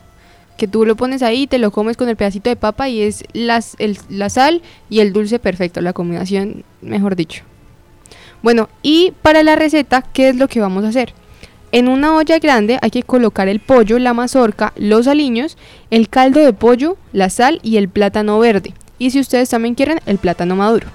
Que 0.57 0.67
tú 0.67 0.85
lo 0.85 0.97
pones 0.97 1.23
ahí, 1.23 1.47
te 1.47 1.59
lo 1.59 1.71
comes 1.71 1.97
con 1.97 2.09
el 2.09 2.17
pedacito 2.17 2.51
de 2.51 2.57
papa 2.57 2.89
y 2.89 3.01
es 3.03 3.25
las, 3.33 3.77
el- 3.79 3.99
la 4.09 4.29
sal 4.31 4.63
y 4.89 5.01
el 5.01 5.13
dulce 5.13 5.39
perfecto, 5.39 5.81
la 5.81 5.93
combinación, 5.93 6.65
mejor 6.83 7.17
dicho. 7.17 7.45
Bueno, 8.43 8.69
y 8.83 9.13
para 9.23 9.43
la 9.43 9.57
receta, 9.57 10.03
¿qué 10.13 10.29
es 10.31 10.37
lo 10.37 10.49
que 10.49 10.61
vamos 10.61 10.85
a 10.85 10.89
hacer? 10.89 11.13
En 11.73 11.89
una 11.89 12.17
olla 12.17 12.39
grande 12.39 12.79
hay 12.83 12.91
que 12.91 13.03
colocar 13.03 13.49
el 13.49 13.61
pollo, 13.61 13.99
la 13.99 14.15
mazorca, 14.15 14.73
los 14.77 15.07
aliños, 15.07 15.57
el 15.91 16.09
caldo 16.09 16.41
de 16.41 16.53
pollo, 16.53 16.97
la 17.13 17.31
sal 17.31 17.61
y 17.63 17.77
el 17.77 17.89
plátano 17.89 18.39
verde. 18.39 18.75
Y 18.99 19.11
si 19.11 19.21
ustedes 19.21 19.49
también 19.51 19.75
quieren, 19.75 20.01
el 20.07 20.19
plátano 20.19 20.57
maduro. 20.57 20.89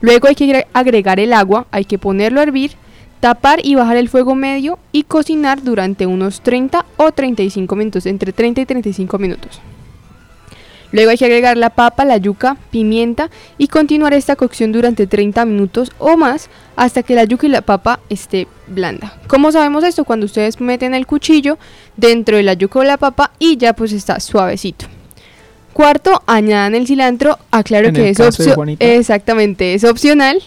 Luego 0.00 0.28
hay 0.28 0.34
que 0.36 0.44
agre- 0.46 0.66
agregar 0.72 1.18
el 1.18 1.32
agua, 1.32 1.66
hay 1.72 1.84
que 1.84 1.98
ponerlo 1.98 2.38
a 2.38 2.44
hervir, 2.44 2.72
tapar 3.20 3.58
y 3.64 3.74
bajar 3.74 3.96
el 3.96 4.08
fuego 4.08 4.36
medio 4.36 4.78
y 4.92 5.02
cocinar 5.02 5.62
durante 5.64 6.06
unos 6.06 6.42
30 6.42 6.84
o 6.96 7.10
35 7.10 7.74
minutos, 7.74 8.06
entre 8.06 8.32
30 8.32 8.60
y 8.60 8.66
35 8.66 9.18
minutos. 9.18 9.60
Luego 10.90 11.10
hay 11.10 11.18
que 11.18 11.24
agregar 11.26 11.56
la 11.58 11.70
papa, 11.70 12.04
la 12.04 12.16
yuca, 12.16 12.56
pimienta 12.70 13.28
y 13.58 13.68
continuar 13.68 14.14
esta 14.14 14.36
cocción 14.36 14.72
durante 14.72 15.06
30 15.06 15.44
minutos 15.44 15.92
o 15.98 16.16
más 16.16 16.48
hasta 16.76 17.02
que 17.02 17.14
la 17.14 17.24
yuca 17.24 17.46
y 17.46 17.50
la 17.50 17.60
papa 17.60 18.00
esté 18.08 18.48
blanda. 18.68 19.18
¿Cómo 19.26 19.52
sabemos 19.52 19.84
esto? 19.84 20.04
Cuando 20.04 20.24
ustedes 20.26 20.60
meten 20.60 20.94
el 20.94 21.06
cuchillo 21.06 21.58
dentro 21.96 22.36
de 22.38 22.42
la 22.42 22.54
yuca 22.54 22.78
o 22.78 22.84
la 22.84 22.96
papa 22.96 23.32
y 23.38 23.56
ya 23.58 23.74
pues 23.74 23.92
está 23.92 24.18
suavecito. 24.20 24.86
Cuarto, 25.74 26.22
añadan 26.26 26.74
el 26.74 26.86
cilantro. 26.86 27.38
Aclaro 27.50 27.88
En 27.88 27.94
que 27.94 28.08
es 28.10 28.16
caso 28.18 28.42
de 28.42 28.48
opcio- 28.50 28.54
Juanita. 28.54 28.84
Exactamente, 28.84 29.74
es 29.74 29.84
opcional. 29.84 30.42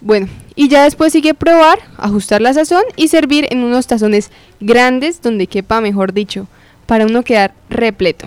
Bueno, 0.00 0.28
y 0.54 0.68
ya 0.68 0.84
después 0.84 1.12
sigue 1.12 1.32
probar, 1.34 1.78
ajustar 1.96 2.42
la 2.42 2.52
sazón 2.52 2.82
y 2.96 3.08
servir 3.08 3.46
en 3.50 3.62
unos 3.64 3.86
tazones 3.86 4.30
grandes 4.60 5.22
donde 5.22 5.46
quepa, 5.46 5.80
mejor 5.80 6.12
dicho, 6.12 6.48
para 6.84 7.06
uno 7.06 7.22
quedar 7.22 7.54
repleto. 7.70 8.26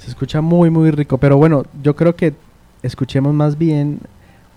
Se 0.00 0.08
escucha 0.08 0.40
muy, 0.40 0.70
muy 0.70 0.90
rico. 0.90 1.18
Pero 1.18 1.36
bueno, 1.36 1.64
yo 1.82 1.94
creo 1.94 2.16
que 2.16 2.34
escuchemos 2.82 3.34
más 3.34 3.58
bien 3.58 4.00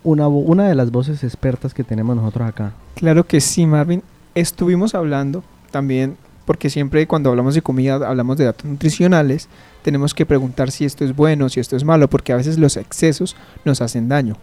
una, 0.03 0.27
una 0.27 0.67
de 0.67 0.75
las 0.75 0.91
voces 0.91 1.23
expertas 1.23 1.73
que 1.73 1.83
tenemos 1.83 2.15
nosotros 2.15 2.47
acá. 2.47 2.73
Claro 2.95 3.25
que 3.25 3.41
sí, 3.41 3.65
Marvin. 3.65 4.01
Estuvimos 4.35 4.95
hablando 4.95 5.43
también, 5.69 6.17
porque 6.45 6.69
siempre 6.69 7.05
cuando 7.07 7.29
hablamos 7.29 7.55
de 7.55 7.61
comida 7.61 7.95
hablamos 7.95 8.37
de 8.37 8.45
datos 8.45 8.65
nutricionales, 8.65 9.49
tenemos 9.83 10.13
que 10.13 10.25
preguntar 10.25 10.71
si 10.71 10.85
esto 10.85 11.03
es 11.03 11.15
bueno, 11.15 11.49
si 11.49 11.59
esto 11.59 11.75
es 11.75 11.83
malo, 11.83 12.09
porque 12.09 12.33
a 12.33 12.37
veces 12.37 12.57
los 12.57 12.77
excesos 12.77 13.35
nos 13.65 13.81
hacen 13.81 14.07
daño. 14.07 14.37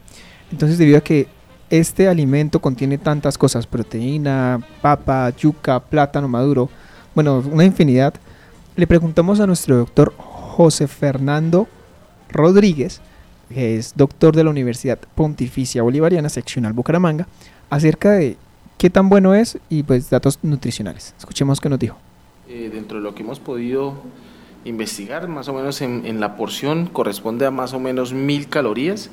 Entonces, 0.53 0.79
debido 0.79 0.99
a 0.99 1.03
que 1.03 1.29
este 1.71 2.09
alimento 2.09 2.61
contiene 2.61 2.99
tantas 2.99 3.39
cosas, 3.39 3.67
proteína, 3.67 4.61
papa, 4.83 5.31
yuca, 5.31 5.81
plátano 5.81 6.29
maduro, 6.29 6.69
bueno, 7.15 7.43
una 7.51 7.65
infinidad, 7.65 8.15
le 8.77 8.87
preguntamos 8.87 9.41
a 9.41 9.47
nuestro 9.47 9.77
doctor 9.77 10.13
José 10.51 10.89
Fernando 10.89 11.69
Rodríguez, 12.29 13.01
que 13.49 13.77
es 13.77 13.95
doctor 13.97 14.35
de 14.35 14.45
la 14.45 14.51
Universidad 14.51 14.99
Pontificia 15.15 15.83
Bolivariana, 15.83 16.29
seccional 16.29 16.73
Bucaramanga, 16.73 17.27
acerca 17.71 18.13
de 18.13 18.37
qué 18.77 18.91
tan 18.91 19.09
bueno 19.09 19.35
es 19.35 19.59
y 19.69 19.85
pues 19.85 20.11
datos 20.11 20.41
nutricionales. 20.43 21.15
Escuchemos 21.19 21.61
qué 21.61 21.69
nos 21.69 21.79
dijo. 21.79 21.97
Eh, 22.49 22.71
dentro 22.73 22.99
de 22.99 23.05
lo 23.05 23.15
que 23.15 23.23
hemos 23.23 23.39
podido 23.39 23.95
investigar, 24.65 25.29
más 25.29 25.49
o 25.49 25.55
menos 25.55 25.81
en, 25.83 26.21
la 26.21 26.37
porción 26.37 26.87
corresponde 26.87 27.47
a 27.47 27.51
más 27.51 27.73
o 27.73 27.79
menos 27.79 28.13
mil 28.13 28.49
calorías, 28.49 29.11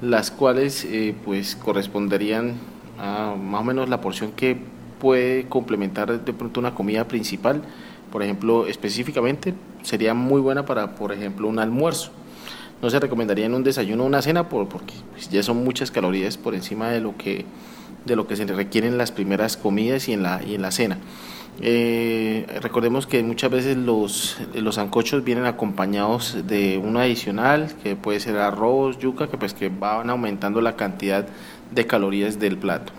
las 0.00 0.30
cuales 0.30 0.84
eh, 0.86 1.14
pues 1.24 1.56
corresponderían 1.56 2.54
a 2.98 3.34
más 3.38 3.60
o 3.60 3.64
menos 3.64 3.88
la 3.88 4.00
porción 4.00 4.32
que 4.32 4.58
puede 4.98 5.46
complementar 5.46 6.24
de 6.24 6.32
pronto 6.32 6.58
una 6.58 6.74
comida 6.74 7.06
principal. 7.06 7.62
Por 8.10 8.22
ejemplo, 8.22 8.66
específicamente 8.66 9.54
sería 9.82 10.14
muy 10.14 10.40
buena 10.40 10.64
para, 10.64 10.94
por 10.94 11.12
ejemplo, 11.12 11.48
un 11.48 11.58
almuerzo. 11.58 12.10
No 12.82 12.90
se 12.90 12.98
recomendaría 12.98 13.46
en 13.46 13.54
un 13.54 13.62
desayuno 13.62 14.04
o 14.04 14.06
una 14.06 14.22
cena 14.22 14.48
por, 14.48 14.68
porque 14.68 14.94
pues, 15.12 15.28
ya 15.28 15.42
son 15.42 15.62
muchas 15.62 15.90
calorías 15.90 16.36
por 16.36 16.54
encima 16.54 16.90
de 16.90 17.00
lo 17.00 17.16
que 17.16 17.44
de 18.04 18.16
lo 18.16 18.26
que 18.26 18.36
se 18.36 18.46
requieren 18.46 18.98
las 18.98 19.12
primeras 19.12 19.56
comidas 19.56 20.08
y 20.08 20.12
en 20.12 20.22
la, 20.22 20.42
y 20.42 20.54
en 20.54 20.62
la 20.62 20.70
cena. 20.70 20.98
Eh, 21.62 22.46
recordemos 22.62 23.06
que 23.06 23.22
muchas 23.22 23.50
veces 23.50 23.76
los, 23.76 24.38
los 24.54 24.78
ancochos 24.78 25.24
vienen 25.24 25.44
acompañados 25.44 26.46
de 26.46 26.78
uno 26.78 27.00
adicional, 27.00 27.70
que 27.82 27.96
puede 27.96 28.20
ser 28.20 28.38
arroz, 28.38 28.98
yuca, 28.98 29.28
que 29.28 29.36
pues 29.36 29.52
que 29.52 29.68
van 29.68 30.08
aumentando 30.08 30.60
la 30.60 30.76
cantidad 30.76 31.26
de 31.70 31.86
calorías 31.86 32.38
del 32.38 32.56
plato. 32.56 32.92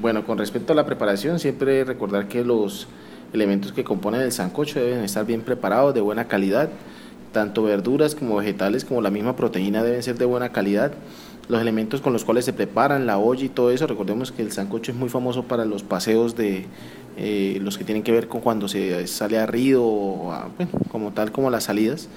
Bueno, 0.00 0.24
con 0.24 0.38
respecto 0.38 0.72
a 0.72 0.76
la 0.76 0.86
preparación, 0.86 1.38
siempre 1.38 1.84
recordar 1.84 2.28
que 2.28 2.44
los 2.44 2.88
elementos 3.32 3.72
que 3.72 3.84
componen 3.84 4.20
el 4.20 4.32
sancocho 4.32 4.80
deben 4.80 5.04
estar 5.04 5.24
bien 5.26 5.42
preparados, 5.42 5.94
de 5.94 6.00
buena 6.00 6.28
calidad, 6.28 6.70
tanto 7.32 7.62
verduras 7.62 8.14
como 8.14 8.36
vegetales 8.36 8.84
como 8.84 9.00
la 9.00 9.10
misma 9.10 9.36
proteína 9.36 9.82
deben 9.82 10.02
ser 10.02 10.18
de 10.18 10.24
buena 10.24 10.50
calidad 10.50 10.92
los 11.48 11.60
elementos 11.60 12.00
con 12.00 12.12
los 12.12 12.24
cuales 12.24 12.44
se 12.44 12.52
preparan, 12.52 13.06
la 13.06 13.18
olla 13.18 13.44
y 13.44 13.48
todo 13.48 13.70
eso. 13.70 13.86
Recordemos 13.86 14.32
que 14.32 14.42
el 14.42 14.52
sancocho 14.52 14.92
es 14.92 14.96
muy 14.96 15.08
famoso 15.08 15.44
para 15.44 15.64
los 15.64 15.82
paseos 15.82 16.36
de 16.36 16.66
eh, 17.16 17.58
los 17.60 17.78
que 17.78 17.84
tienen 17.84 18.02
que 18.02 18.12
ver 18.12 18.28
con 18.28 18.40
cuando 18.40 18.68
se 18.68 19.06
sale 19.06 19.38
a 19.38 19.46
río, 19.46 19.84
o 19.84 20.32
como 20.90 21.12
tal 21.12 21.32
como 21.32 21.50
las 21.50 21.64
salidas. 21.64 22.08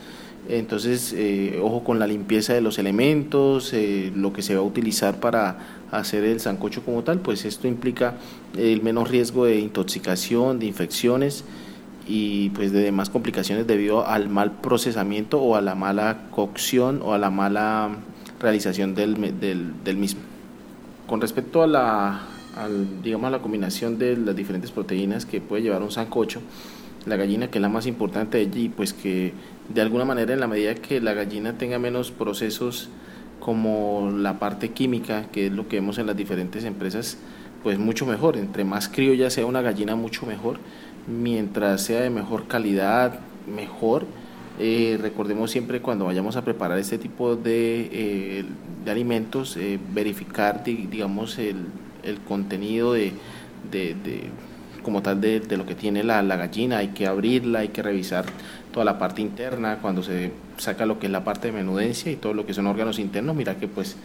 Entonces, 0.48 1.14
eh, 1.18 1.60
ojo 1.62 1.84
con 1.84 1.98
la 1.98 2.06
limpieza 2.06 2.54
de 2.54 2.62
los 2.62 2.78
elementos, 2.78 3.74
eh, 3.74 4.12
lo 4.16 4.32
que 4.32 4.44
se 4.44 4.54
va 4.54 4.62
a 4.62 4.64
utilizar 4.64 5.20
para 5.20 5.58
hacer 5.92 6.24
el 6.24 6.40
sancocho 6.40 6.84
como 6.84 7.04
tal, 7.04 7.20
pues 7.20 7.46
esto 7.46 7.68
implica 7.68 8.16
el 8.58 8.84
menos 8.84 9.10
riesgo 9.10 9.46
de 9.46 9.60
intoxicación, 9.60 10.60
de 10.60 10.68
infecciones 10.68 11.44
y 12.08 12.50
pues 12.52 12.72
de 12.72 12.82
demás 12.82 13.10
complicaciones 13.10 13.66
debido 13.66 14.06
al 14.06 14.30
mal 14.30 14.52
procesamiento 14.52 15.42
o 15.42 15.56
a 15.56 15.62
la 15.62 15.74
mala 15.74 16.28
cocción 16.30 17.02
o 17.04 17.14
a 17.14 17.18
la 17.18 17.32
mala 17.32 17.90
realización 18.40 18.94
del, 18.94 19.40
del, 19.40 19.98
mismo. 19.98 20.22
Con 21.08 21.22
respecto 21.22 21.64
a 21.64 21.68
la, 21.68 22.22
digamos, 23.04 23.28
a 23.28 23.32
la 23.32 23.40
combinación 23.40 23.98
de 23.98 24.16
las 24.18 24.36
diferentes 24.36 24.72
proteínas 24.72 25.26
que 25.26 25.42
puede 25.42 25.64
llevar 25.64 25.82
un 25.82 25.92
sancocho, 25.92 26.42
la 27.06 27.16
gallina 27.16 27.50
que 27.50 27.60
es 27.60 27.62
la 27.62 27.70
más 27.70 27.88
importante 27.88 28.42
y 28.42 28.70
pues 28.70 28.94
que 28.94 29.34
de 29.70 29.82
alguna 29.82 30.06
manera 30.06 30.34
en 30.34 30.40
la 30.40 30.48
medida 30.48 30.76
que 30.76 31.02
la 31.02 31.14
gallina 31.14 31.58
tenga 31.58 31.80
menos 31.80 32.12
procesos 32.12 32.90
como 33.40 34.12
la 34.12 34.40
parte 34.40 34.72
química, 34.72 35.26
que 35.32 35.48
es 35.48 35.52
lo 35.52 35.68
que 35.68 35.78
vemos 35.78 35.98
en 35.98 36.08
las 36.08 36.18
diferentes 36.18 36.64
empresas, 36.64 37.18
pues 37.64 37.78
mucho 37.80 38.06
mejor, 38.06 38.38
entre 38.38 38.64
más 38.64 38.88
criolla 38.88 39.30
sea 39.30 39.46
una 39.46 39.62
gallina 39.62 39.96
mucho 39.96 40.26
mejor, 40.26 40.58
mientras 41.08 41.84
sea 41.84 42.02
de 42.02 42.10
mejor 42.10 42.48
calidad, 42.48 43.20
mejor, 43.54 44.06
eh, 44.58 44.98
recordemos 45.02 45.52
siempre 45.52 45.82
cuando 45.82 46.06
vayamos 46.06 46.38
a 46.38 46.44
preparar 46.44 46.80
este 46.80 46.98
tipo 46.98 47.36
de, 47.36 47.90
eh, 47.92 48.46
de 48.86 48.92
alimentos, 48.92 49.58
eh, 49.58 49.80
verificar, 49.94 50.64
digamos, 50.64 51.38
el, 51.38 51.58
el 52.04 52.20
contenido 52.22 52.94
de, 52.94 53.12
de, 53.70 53.96
como 54.82 55.02
tal 55.02 55.20
de, 55.20 55.42
de, 55.42 55.58
lo 55.58 55.66
que 55.66 55.76
tiene 55.76 56.04
la, 56.04 56.22
la, 56.22 56.38
gallina. 56.38 56.78
Hay 56.78 56.90
que 56.90 57.06
abrirla, 57.06 57.60
hay 57.60 57.70
que 57.70 57.84
revisar 57.84 58.26
toda 58.76 58.84
la 58.84 59.00
parte 59.00 59.22
interna, 59.22 59.78
cuando 59.82 60.04
se 60.04 60.34
saca 60.58 60.86
lo 60.86 61.00
que 61.00 61.06
es 61.06 61.12
la 61.12 61.24
parte 61.24 61.48
de 61.48 61.54
menudencia 61.54 62.12
y 62.12 62.18
todo 62.18 62.34
lo 62.34 62.46
que 62.46 62.54
son 62.54 62.68
órganos 62.68 63.00
internos, 63.00 63.34
mira 63.34 63.56
que 63.56 63.70
pues 63.70 63.96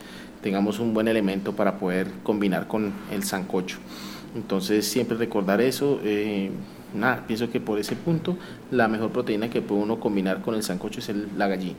tengamos 0.45 0.79
un 0.79 0.95
buen 0.95 1.09
elemento 1.09 1.57
para 1.57 1.77
poder 1.77 2.07
combinar 2.23 2.69
con 2.69 2.93
el 3.11 3.25
sancocho. 3.25 3.79
Entonces 4.37 4.87
siempre 4.87 5.17
recordar 5.17 5.61
eso 5.61 6.01
nada, 6.95 7.25
pienso 7.27 7.51
que 7.51 7.59
por 7.59 7.81
ese 7.81 7.97
punto 7.97 8.39
la 8.71 8.87
mejor 8.87 9.11
proteína 9.11 9.51
que 9.51 9.61
puede 9.61 9.83
uno 9.83 9.99
combinar 9.99 10.41
con 10.41 10.55
el 10.55 10.63
sancocho 10.63 11.01
es 11.01 11.11
la 11.37 11.49
gallina. 11.49 11.75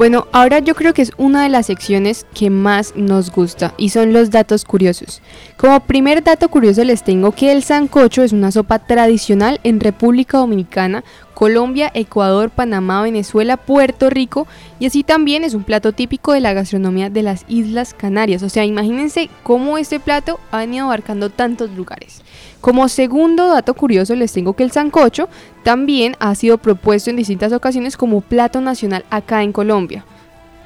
Bueno, 0.00 0.28
ahora 0.32 0.58
yo 0.60 0.74
creo 0.74 0.94
que 0.94 1.02
es 1.02 1.12
una 1.16 1.42
de 1.42 1.48
las 1.48 1.66
secciones 1.66 2.26
que 2.34 2.50
más 2.50 2.94
nos 2.96 3.30
gusta 3.30 3.74
y 3.76 3.90
son 3.90 4.12
los 4.12 4.30
datos 4.30 4.64
curiosos. 4.64 5.22
Como 5.56 5.80
primer 5.80 6.22
dato 6.22 6.48
curioso 6.48 6.84
les 6.84 7.02
tengo 7.02 7.32
que 7.32 7.52
el 7.52 7.62
sancocho 7.62 8.22
es 8.22 8.32
una 8.32 8.52
sopa 8.52 8.78
tradicional 8.78 9.60
en 9.64 9.80
República 9.80 10.38
Dominicana, 10.38 11.04
Colombia, 11.34 11.90
Ecuador, 11.94 12.50
Panamá, 12.50 13.02
Venezuela, 13.02 13.56
Puerto 13.56 14.10
Rico 14.10 14.46
y 14.78 14.86
así 14.86 15.02
también 15.02 15.42
es 15.42 15.54
un 15.54 15.64
plato 15.64 15.92
típico 15.92 16.32
de 16.32 16.40
la 16.40 16.52
gastronomía 16.52 17.08
de 17.08 17.22
las 17.22 17.44
Islas 17.48 17.94
Canarias. 17.94 18.42
O 18.42 18.48
sea, 18.48 18.64
imagínense 18.64 19.30
cómo 19.42 19.78
este 19.78 20.00
plato 20.00 20.38
ha 20.50 20.58
venido 20.58 20.84
abarcando 20.84 21.30
tantos 21.30 21.70
lugares. 21.70 22.22
Como 22.60 22.88
segundo 22.88 23.48
dato 23.48 23.72
curioso 23.72 24.14
les 24.14 24.32
tengo 24.32 24.52
que 24.52 24.64
el 24.64 24.70
sancocho 24.70 25.30
también 25.64 26.14
ha 26.20 26.34
sido 26.34 26.58
propuesto 26.58 27.08
en 27.08 27.16
distintas 27.16 27.54
ocasiones 27.54 27.96
como 27.96 28.20
plato 28.20 28.60
nacional 28.60 29.06
acá 29.10 29.42
en 29.42 29.52
Colombia. 29.52 30.04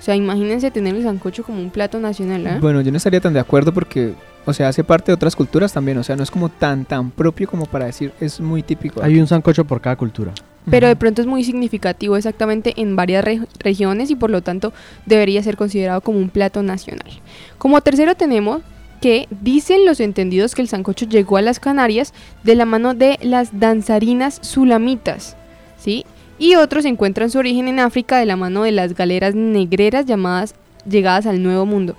O 0.05 0.07
sea, 0.07 0.17
imagínense 0.17 0.71
tener 0.71 0.95
el 0.95 1.03
sancocho 1.03 1.43
como 1.45 1.63
un 1.63 1.71
plato 1.71 1.99
nacional. 1.99 2.47
¿eh? 2.47 2.59
Bueno, 2.61 2.83
yo 2.83 2.91
no 2.91 2.99
estaría 2.99 3.23
tan 3.23 3.33
de 3.33 3.41
acuerdo 3.41 3.73
porque, 3.73 4.13
o 4.45 4.53
sea, 4.53 4.69
hace 4.69 4.85
parte 4.85 5.07
de 5.07 5.15
otras 5.15 5.35
culturas 5.35 5.73
también. 5.73 5.97
O 5.97 6.05
sea, 6.05 6.15
no 6.15 6.23
es 6.23 6.31
como 6.31 6.51
tan, 6.51 6.85
tan 6.85 7.11
propio 7.11 7.49
como 7.49 7.65
para 7.65 7.87
decir 7.87 8.13
es 8.21 8.39
muy 8.39 8.63
típico. 8.63 9.03
Hay 9.03 9.19
un 9.19 9.27
sancocho 9.27 9.65
por 9.65 9.81
cada 9.81 9.97
cultura. 9.97 10.35
Pero 10.71 10.89
de 10.89 10.97
pronto 10.97 11.23
es 11.23 11.27
muy 11.27 11.43
significativo 11.43 12.19
exactamente 12.19 12.75
en 12.77 12.97
varias 12.97 13.25
regiones 13.61 14.11
y 14.11 14.15
por 14.15 14.29
lo 14.29 14.43
tanto 14.43 14.75
debería 15.07 15.43
ser 15.43 15.57
considerado 15.57 16.03
como 16.03 16.19
un 16.19 16.29
plato 16.29 16.63
nacional. 16.63 17.09
Como 17.57 17.81
tercero 17.81 18.15
tenemos 18.15 18.61
que 19.01 19.27
dicen 19.31 19.87
los 19.87 20.01
entendidos 20.01 20.55
que 20.55 20.61
el 20.61 20.69
sancocho 20.69 21.07
llegó 21.07 21.39
a 21.39 21.43
las 21.43 21.61
Canarias 21.61 22.13
de 22.43 22.57
la 22.57 22.67
mano 22.67 22.93
de 22.93 23.19
las 23.23 23.59
danzarinas 23.59 24.39
sulamitas, 24.43 25.39
¿sí? 25.79 26.05
Y 26.39 26.57
otros 26.57 26.85
encuentran 26.85 27.31
su 27.31 27.39
origen 27.39 27.69
en 27.69 27.81
África 27.81 28.19
de 28.19 28.27
la 28.27 28.37
mano 28.37 28.65
de 28.65 28.73
las 28.73 28.95
galeras 28.95 29.35
negreras 29.35 30.07
llamadas 30.07 30.55
llegadas 30.89 31.27
al 31.27 31.43
Nuevo 31.43 31.67
Mundo. 31.67 31.97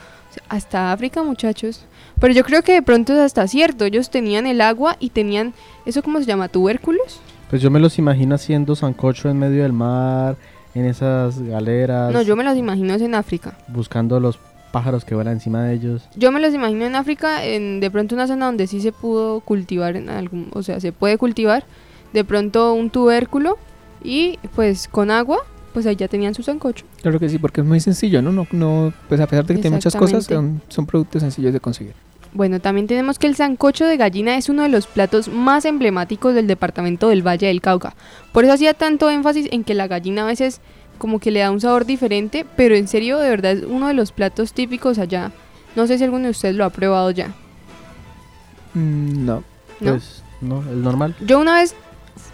hasta 0.50 0.92
África, 0.92 1.24
muchachos. 1.24 1.86
Pero 2.20 2.34
yo 2.34 2.44
creo 2.44 2.62
que 2.62 2.74
de 2.74 2.82
pronto 2.82 3.14
es 3.14 3.20
hasta 3.20 3.48
cierto. 3.48 3.86
Ellos 3.86 4.10
tenían 4.10 4.46
el 4.48 4.60
agua 4.62 4.98
y 5.00 5.10
tenían, 5.10 5.54
¿eso 5.86 6.04
cómo 6.04 6.20
se 6.20 6.26
llama? 6.26 6.50
¿Tubérculos? 6.50 7.22
Pues 7.50 7.62
yo 7.62 7.72
me 7.72 7.80
los 7.80 7.98
imagino 8.00 8.36
haciendo 8.36 8.76
sancocho 8.76 9.30
en 9.30 9.40
medio 9.40 9.64
del 9.64 9.72
mar, 9.72 10.36
en 10.74 10.86
esas 10.86 11.40
galeras. 11.42 12.12
No, 12.14 12.22
yo 12.22 12.36
me 12.36 12.44
los 12.44 12.58
imagino 12.58 12.96
en 12.96 13.16
África. 13.16 13.58
Buscando 13.68 14.20
los 14.20 14.40
pájaros 14.72 15.06
que 15.06 15.16
vuelan 15.16 15.36
encima 15.36 15.64
de 15.64 15.74
ellos. 15.74 16.04
Yo 16.16 16.34
me 16.34 16.42
los 16.42 16.54
imagino 16.54 16.86
en 16.86 16.96
África, 16.96 17.46
en 17.46 17.80
de 17.80 17.90
pronto 17.90 18.14
una 18.16 18.28
zona 18.28 18.48
donde 18.48 18.68
sí 18.68 18.82
se 18.82 18.92
pudo 18.92 19.40
cultivar, 19.40 19.96
en 19.96 20.10
algún, 20.10 20.50
o 20.54 20.64
sea, 20.64 20.82
se 20.82 20.92
puede 20.92 21.18
cultivar 21.18 21.64
de 22.12 22.26
pronto 22.26 22.74
un 22.74 22.90
tubérculo 22.90 23.58
y 24.06 24.40
pues 24.56 24.88
con 24.88 25.12
agua, 25.12 25.40
pues 25.74 25.86
ahí 25.86 25.96
ya 25.96 26.08
tenían 26.08 26.34
su 26.34 26.44
sancocho. 26.44 26.86
Claro 27.02 27.20
que 27.20 27.28
sí, 27.28 27.38
porque 27.38 27.62
es 27.62 27.68
muy 27.68 27.80
sencillo, 27.80 28.22
¿no? 28.22 28.32
no, 28.32 28.48
no 28.52 28.94
pues 29.10 29.20
a 29.20 29.28
pesar 29.28 29.46
de 29.46 29.56
que 29.56 29.62
tiene 29.62 29.76
muchas 29.76 29.96
cosas, 29.96 30.26
son, 30.26 30.62
son 30.70 30.86
productos 30.86 31.22
sencillos 31.22 31.52
de 31.54 31.60
conseguir. 31.60 31.94
Bueno, 32.34 32.60
también 32.60 32.86
tenemos 32.86 33.18
que 33.18 33.28
el 33.28 33.36
sancocho 33.36 33.86
de 33.86 33.96
gallina 33.96 34.36
es 34.36 34.50
uno 34.50 34.64
de 34.64 34.70
los 34.70 34.88
platos 34.88 35.30
más 35.30 35.64
emblemáticos 35.64 36.36
del 36.36 36.48
departamento 36.48 37.08
del 37.08 37.26
Valle 37.26 37.48
del 37.48 37.62
Cauca. 37.62 37.96
Por 38.34 38.44
eso 38.44 38.54
hacía 38.54 38.74
tanto 38.74 39.10
énfasis 39.10 39.48
en 39.52 39.64
que 39.64 39.74
la 39.74 39.88
gallina 39.88 40.24
a 40.24 40.26
veces 40.28 40.60
como 40.98 41.20
que 41.20 41.32
le 41.32 41.40
da 41.40 41.52
un 41.52 41.62
sabor 41.62 41.86
diferente, 41.86 42.46
pero 42.56 42.76
en 42.76 42.90
serio, 42.90 43.20
de 43.20 43.30
verdad 43.30 43.54
es 43.54 43.64
uno 43.64 43.88
de 43.88 43.94
los 43.94 44.12
platos 44.12 44.54
típicos 44.54 45.00
allá. 45.00 45.32
No 45.76 45.88
sé 45.88 45.98
si 45.98 46.04
alguno 46.04 46.26
de 46.26 46.32
ustedes 46.32 46.56
lo 46.56 46.66
ha 46.66 46.70
probado 46.70 47.12
ya. 47.12 47.30
Mm, 48.74 49.26
no. 49.26 49.44
¿No? 49.80 49.92
Pues 49.92 50.24
no, 50.42 50.62
el 50.70 50.82
normal. 50.82 51.16
Yo 51.26 51.40
una 51.40 51.56
vez, 51.56 51.76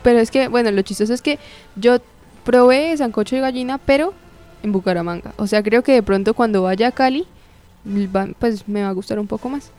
pero 0.03 0.19
es 0.19 0.31
que, 0.31 0.47
bueno, 0.47 0.71
lo 0.71 0.81
chistoso 0.81 1.13
es 1.13 1.21
que 1.21 1.39
yo 1.75 1.97
probé 2.43 2.95
sancocho 2.97 3.35
de 3.35 3.41
gallina, 3.41 3.77
pero 3.77 4.13
en 4.63 4.71
Bucaramanga. 4.71 5.33
O 5.37 5.47
sea, 5.47 5.63
creo 5.63 5.83
que 5.83 5.93
de 5.93 6.03
pronto 6.03 6.33
cuando 6.33 6.63
vaya 6.63 6.87
a 6.87 6.91
Cali, 6.91 7.25
pues 8.39 8.67
me 8.67 8.83
va 8.83 8.89
a 8.89 8.93
gustar 8.93 9.19
un 9.19 9.27
poco 9.27 9.49
más. 9.49 9.71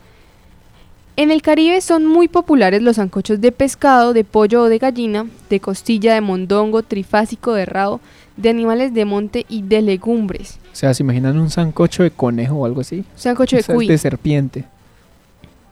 En 1.15 1.29
el 1.29 1.43
Caribe 1.43 1.79
son 1.81 2.07
muy 2.07 2.27
populares 2.27 2.81
los 2.81 2.95
sancochos 2.95 3.39
de 3.39 3.51
pescado, 3.51 4.13
de 4.13 4.23
pollo 4.23 4.63
o 4.63 4.69
de 4.69 4.79
gallina, 4.79 5.27
de 5.47 5.59
costilla, 5.59 6.15
de 6.15 6.21
mondongo, 6.21 6.81
trifásico, 6.81 7.53
de 7.53 7.65
rabo, 7.65 8.01
de 8.35 8.49
animales 8.49 8.95
de 8.95 9.05
monte 9.05 9.45
y 9.47 9.61
de 9.61 9.83
legumbres. 9.83 10.57
O 10.71 10.75
sea, 10.75 10.91
¿se 10.93 11.03
imaginan 11.03 11.37
un 11.37 11.51
sancocho 11.51 12.01
de 12.01 12.09
conejo 12.09 12.55
o 12.55 12.65
algo 12.65 12.81
así? 12.81 13.05
Sancocho 13.15 13.57
de 13.57 13.63
cuy. 13.63 13.87
De 13.87 13.97
serpiente. 13.99 14.65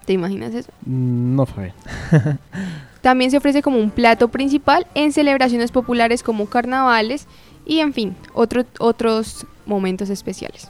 ¿Te 0.05 0.13
imaginas 0.13 0.53
eso? 0.53 0.71
Mm, 0.85 1.35
no, 1.35 1.45
fue. 1.47 1.73
También 3.01 3.31
se 3.31 3.37
ofrece 3.37 3.61
como 3.61 3.79
un 3.79 3.89
plato 3.89 4.27
principal 4.27 4.85
en 4.93 5.11
celebraciones 5.11 5.71
populares 5.71 6.21
como 6.23 6.45
carnavales 6.45 7.27
y 7.65 7.79
en 7.79 7.93
fin, 7.93 8.15
otro- 8.33 8.65
otros 8.79 9.45
momentos 9.65 10.09
especiales. 10.09 10.69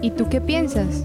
¿Y 0.00 0.10
tú 0.10 0.28
qué 0.28 0.40
piensas? 0.40 1.04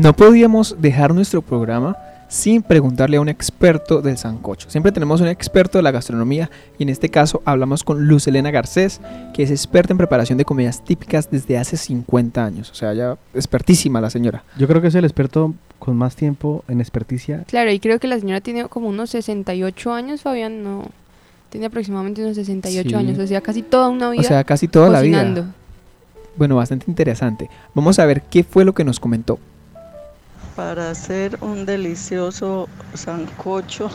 No 0.00 0.14
podíamos 0.14 0.76
dejar 0.80 1.14
nuestro 1.14 1.42
programa 1.42 1.94
sin 2.26 2.62
preguntarle 2.62 3.18
a 3.18 3.20
un 3.20 3.28
experto 3.28 4.00
del 4.00 4.16
sancocho. 4.16 4.70
Siempre 4.70 4.92
tenemos 4.92 5.20
un 5.20 5.26
experto 5.26 5.76
de 5.76 5.82
la 5.82 5.90
gastronomía 5.90 6.48
y 6.78 6.84
en 6.84 6.88
este 6.88 7.10
caso 7.10 7.42
hablamos 7.44 7.84
con 7.84 8.06
Luz 8.06 8.26
Elena 8.26 8.50
Garcés, 8.50 8.98
que 9.34 9.42
es 9.42 9.50
experta 9.50 9.92
en 9.92 9.98
preparación 9.98 10.38
de 10.38 10.46
comidas 10.46 10.82
típicas 10.82 11.30
desde 11.30 11.58
hace 11.58 11.76
50 11.76 12.42
años. 12.42 12.70
O 12.70 12.74
sea, 12.74 12.94
ya 12.94 13.18
expertísima 13.34 14.00
la 14.00 14.08
señora. 14.08 14.42
Yo 14.56 14.66
creo 14.68 14.80
que 14.80 14.88
es 14.88 14.94
el 14.94 15.04
experto 15.04 15.52
con 15.78 15.96
más 15.96 16.16
tiempo 16.16 16.64
en 16.68 16.80
experticia. 16.80 17.44
Claro, 17.46 17.70
y 17.70 17.78
creo 17.78 17.98
que 18.00 18.06
la 18.08 18.18
señora 18.18 18.40
tiene 18.40 18.64
como 18.68 18.88
unos 18.88 19.10
68 19.10 19.92
años, 19.92 20.22
Fabián, 20.22 20.64
no. 20.64 20.84
Tiene 21.50 21.66
aproximadamente 21.66 22.22
unos 22.22 22.36
68 22.36 22.88
Sí. 22.88 22.94
años, 22.94 23.18
o 23.18 23.26
sea, 23.26 23.42
casi 23.42 23.60
toda 23.60 23.88
una 23.88 24.08
vida 24.08 24.22
O 24.22 24.24
sea, 24.24 24.44
casi 24.44 24.66
toda 24.66 24.88
la 24.88 25.00
cocinando. 25.00 25.42
vida. 25.42 25.52
Bueno, 26.36 26.56
bastante 26.56 26.86
interesante. 26.88 27.50
Vamos 27.74 27.98
a 27.98 28.06
ver 28.06 28.22
qué 28.22 28.44
fue 28.44 28.64
lo 28.64 28.72
que 28.72 28.84
nos 28.84 28.98
comentó. 28.98 29.38
Para 30.56 30.90
hacer 30.90 31.38
un 31.40 31.64
delicioso 31.64 32.68
sancocho, 32.94 33.90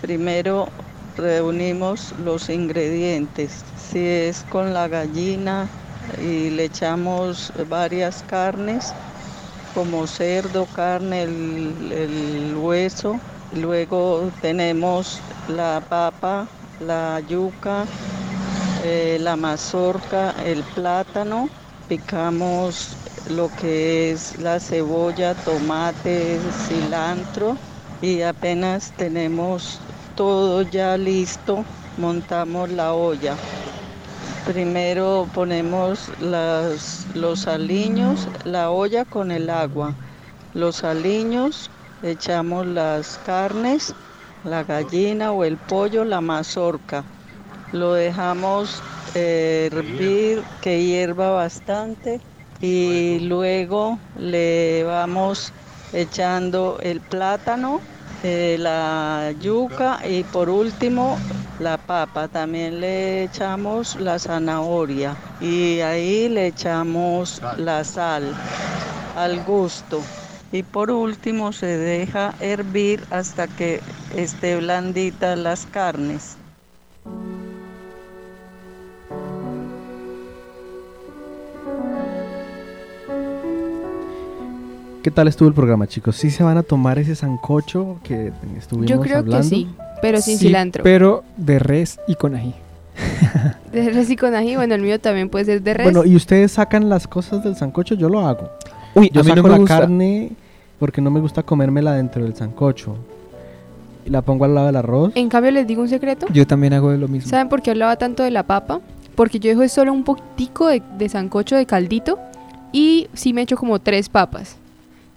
primero 0.00 0.68
reunimos 1.16 2.12
los 2.24 2.48
ingredientes. 2.48 3.64
Si 3.90 3.98
es 3.98 4.44
con 4.50 4.74
la 4.74 4.88
gallina 4.88 5.68
y 6.20 6.50
le 6.50 6.64
echamos 6.64 7.52
varias 7.68 8.22
carnes, 8.24 8.92
como 9.74 10.06
cerdo, 10.06 10.66
carne, 10.66 11.22
el, 11.24 12.54
hueso. 12.56 13.18
Luego 13.52 14.30
tenemos 14.40 15.20
la 15.48 15.82
papa, 15.88 16.46
la 16.80 17.20
yuca, 17.28 17.84
eh, 18.84 19.18
la 19.20 19.36
mazorca, 19.36 20.34
el 20.44 20.62
plátano. 20.74 21.48
Picamos 21.88 22.96
lo 23.30 23.50
que 23.60 24.10
es 24.10 24.38
la 24.38 24.60
cebolla, 24.60 25.34
tomate, 25.34 26.38
cilantro 26.66 27.56
y 28.02 28.20
apenas 28.22 28.92
tenemos 28.96 29.80
todo 30.14 30.62
ya 30.62 30.96
listo, 30.96 31.64
montamos 31.96 32.70
la 32.70 32.92
olla. 32.92 33.36
Primero 34.44 35.26
ponemos 35.32 36.10
los 36.18 37.48
aliños, 37.48 38.28
la 38.44 38.70
olla 38.70 39.04
con 39.06 39.30
el 39.30 39.48
agua. 39.48 39.94
Los 40.52 40.84
aliños, 40.84 41.70
echamos 42.02 42.66
las 42.66 43.18
carnes, 43.24 43.94
la 44.44 44.64
gallina 44.64 45.32
o 45.32 45.44
el 45.44 45.56
pollo, 45.56 46.04
la 46.04 46.20
mazorca. 46.20 47.04
Lo 47.72 47.94
dejamos 47.94 48.84
eh, 49.14 49.70
hervir, 49.72 50.44
que 50.60 50.84
hierva 50.84 51.30
bastante 51.30 52.20
y 52.64 53.20
luego 53.20 54.00
le 54.14 54.84
vamos 54.84 55.54
echando 55.92 56.78
el 56.80 57.02
plátano, 57.02 57.86
eh, 58.22 58.56
la 58.58 59.32
yuca 59.36 60.00
y 60.04 60.24
por 60.24 60.48
último 60.50 61.24
la 61.58 61.78
papa. 61.78 62.28
También 62.28 62.80
le 62.80 63.22
echamos 63.24 63.94
la 63.96 64.18
zanahoria 64.18 65.20
y 65.38 65.80
ahí 65.80 66.28
le 66.28 66.46
echamos 66.48 67.42
la 67.52 67.84
sal 67.84 68.40
al 69.14 69.40
gusto. 69.42 70.10
Y 70.50 70.62
por 70.64 70.90
último 70.90 71.52
se 71.52 71.66
deja 71.78 72.34
hervir 72.38 73.06
hasta 73.10 73.48
que 73.48 73.84
esté 74.08 74.56
blandita 74.56 75.36
las 75.36 75.66
carnes. 75.66 76.43
¿Qué 85.04 85.10
tal 85.10 85.28
estuvo 85.28 85.46
el 85.50 85.54
programa, 85.54 85.86
chicos? 85.86 86.16
¿Sí 86.16 86.30
se 86.30 86.42
van 86.42 86.56
a 86.56 86.62
tomar 86.62 86.98
ese 86.98 87.14
sancocho 87.14 87.98
que 88.02 88.32
estuvimos 88.56 88.88
Yo 88.90 89.00
creo 89.02 89.18
hablando? 89.18 89.36
que 89.36 89.54
sí, 89.54 89.68
pero 90.00 90.18
sin 90.22 90.38
Sí, 90.38 90.46
cilantro. 90.46 90.82
Pero 90.82 91.24
de 91.36 91.58
res 91.58 92.00
y 92.08 92.14
con 92.14 92.34
ají. 92.34 92.54
De 93.70 93.90
res 93.90 94.08
y 94.08 94.16
con 94.16 94.34
ají, 94.34 94.56
bueno, 94.56 94.74
el 94.74 94.80
mío 94.80 94.98
también 94.98 95.28
puede 95.28 95.44
ser 95.44 95.60
de 95.60 95.74
res. 95.74 95.84
Bueno, 95.84 96.06
y 96.06 96.16
ustedes 96.16 96.52
sacan 96.52 96.88
las 96.88 97.06
cosas 97.06 97.44
del 97.44 97.54
sancocho, 97.54 97.94
yo 97.96 98.08
lo 98.08 98.20
hago. 98.26 98.48
Uy, 98.94 99.10
Yo 99.12 99.20
a 99.20 99.24
mí 99.24 99.28
no 99.28 99.34
saco 99.36 99.48
me 99.48 99.52
la 99.52 99.58
gusta. 99.58 99.78
carne 99.80 100.30
porque 100.78 101.02
no 101.02 101.10
me 101.10 101.20
gusta 101.20 101.42
comérmela 101.42 101.92
dentro 101.92 102.24
del 102.24 102.34
sancocho. 102.34 102.96
Y 104.06 104.08
la 104.08 104.22
pongo 104.22 104.46
al 104.46 104.54
lado 104.54 104.68
del 104.68 104.76
arroz. 104.76 105.12
En 105.16 105.28
cambio, 105.28 105.50
les 105.50 105.66
digo 105.66 105.82
un 105.82 105.88
secreto. 105.90 106.28
Yo 106.32 106.46
también 106.46 106.72
hago 106.72 106.90
lo 106.92 107.08
mismo. 107.08 107.28
¿Saben 107.28 107.50
por 107.50 107.60
qué 107.60 107.72
hablaba 107.72 107.96
tanto 107.96 108.22
de 108.22 108.30
la 108.30 108.44
papa? 108.44 108.80
Porque 109.16 109.38
yo 109.38 109.50
dejo 109.50 109.68
solo 109.68 109.92
un 109.92 110.02
poquitico 110.02 110.68
de, 110.68 110.82
de 110.96 111.10
sancocho 111.10 111.56
de 111.56 111.66
caldito 111.66 112.18
y 112.72 113.08
sí 113.12 113.34
me 113.34 113.42
echo 113.42 113.58
como 113.58 113.78
tres 113.80 114.08
papas. 114.08 114.56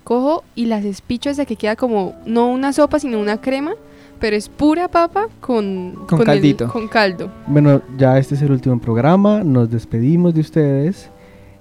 Cojo 0.08 0.46
y 0.56 0.68
las 0.68 0.86
espicho 0.86 1.30
hasta 1.30 1.44
que 1.46 1.58
queda 1.58 1.76
como, 1.76 2.16
no 2.26 2.48
una 2.48 2.72
sopa, 2.72 2.98
sino 2.98 3.20
una 3.20 3.42
crema, 3.42 3.72
pero 4.22 4.38
es 4.38 4.48
pura 4.48 4.88
papa 4.88 5.28
con, 5.42 6.06
Con 6.08 6.20
el- 6.22 6.26
caldito. 6.26 6.70
con 6.72 6.88
caldo. 6.88 7.30
Bueno, 7.46 7.82
ya 7.98 8.18
este 8.18 8.36
es 8.36 8.42
el 8.42 8.52
último 8.52 8.80
programa. 8.80 9.44
Nos 9.44 9.70
despedimos 9.70 10.34
de 10.34 10.40
ustedes. 10.40 11.10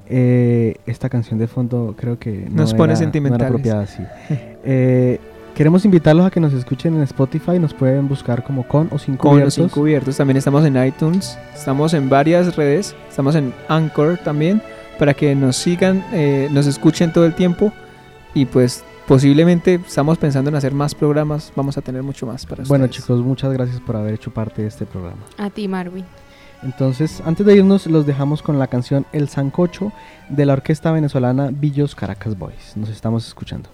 Eh, 0.08 0.76
esta 0.86 1.08
canción 1.08 1.40
de 1.40 1.48
fondo 1.48 1.96
creo 1.98 2.20
que 2.20 2.46
no 2.48 2.62
Nos 2.62 2.72
pone 2.72 2.92
no 2.92 2.96
sentimentales. 3.00 3.48
apropiada, 3.48 3.86
sí. 3.88 4.02
Eh, 4.68 5.18
queremos 5.56 5.84
invitarlos 5.84 6.24
a 6.26 6.30
que 6.30 6.38
nos 6.38 6.52
escuchen 6.52 6.94
en 6.94 7.02
Spotify. 7.02 7.58
Nos 7.58 7.74
pueden 7.74 8.06
buscar 8.08 8.44
como 8.44 8.62
con 8.68 8.88
o 8.92 8.98
sin 9.00 9.16
Con 9.16 9.40
los 9.40 9.54
cubiertos. 9.56 9.72
encubiertos. 9.72 10.16
También 10.18 10.36
estamos 10.36 10.64
en 10.64 10.76
iTunes. 10.86 11.36
Estamos 11.52 11.94
en 11.94 12.08
varias 12.08 12.54
redes. 12.54 12.94
Estamos 13.08 13.34
en 13.34 13.52
Anchor 13.68 14.18
también. 14.18 14.62
Para 15.00 15.14
que 15.14 15.34
nos 15.34 15.56
sigan, 15.56 16.04
eh, 16.12 16.48
nos 16.52 16.68
escuchen 16.68 17.12
todo 17.12 17.26
el 17.26 17.34
tiempo. 17.34 17.72
Y 18.36 18.44
pues 18.44 18.84
posiblemente 19.08 19.80
estamos 19.86 20.18
pensando 20.18 20.50
en 20.50 20.56
hacer 20.56 20.74
más 20.74 20.94
programas. 20.94 21.50
Vamos 21.56 21.78
a 21.78 21.80
tener 21.80 22.02
mucho 22.02 22.26
más 22.26 22.44
para 22.44 22.64
Bueno, 22.64 22.84
ustedes. 22.84 23.02
chicos, 23.02 23.20
muchas 23.22 23.50
gracias 23.50 23.80
por 23.80 23.96
haber 23.96 24.12
hecho 24.12 24.30
parte 24.30 24.60
de 24.60 24.68
este 24.68 24.84
programa. 24.84 25.22
A 25.38 25.48
ti, 25.48 25.66
Marvin. 25.68 26.04
Entonces, 26.62 27.22
antes 27.24 27.46
de 27.46 27.56
irnos, 27.56 27.86
los 27.86 28.04
dejamos 28.04 28.42
con 28.42 28.58
la 28.58 28.66
canción 28.66 29.06
El 29.12 29.30
Sancocho 29.30 29.90
de 30.28 30.44
la 30.44 30.52
orquesta 30.52 30.92
venezolana 30.92 31.48
Villos 31.50 31.94
Caracas 31.94 32.38
Boys. 32.38 32.76
Nos 32.76 32.90
estamos 32.90 33.26
escuchando. 33.26 33.70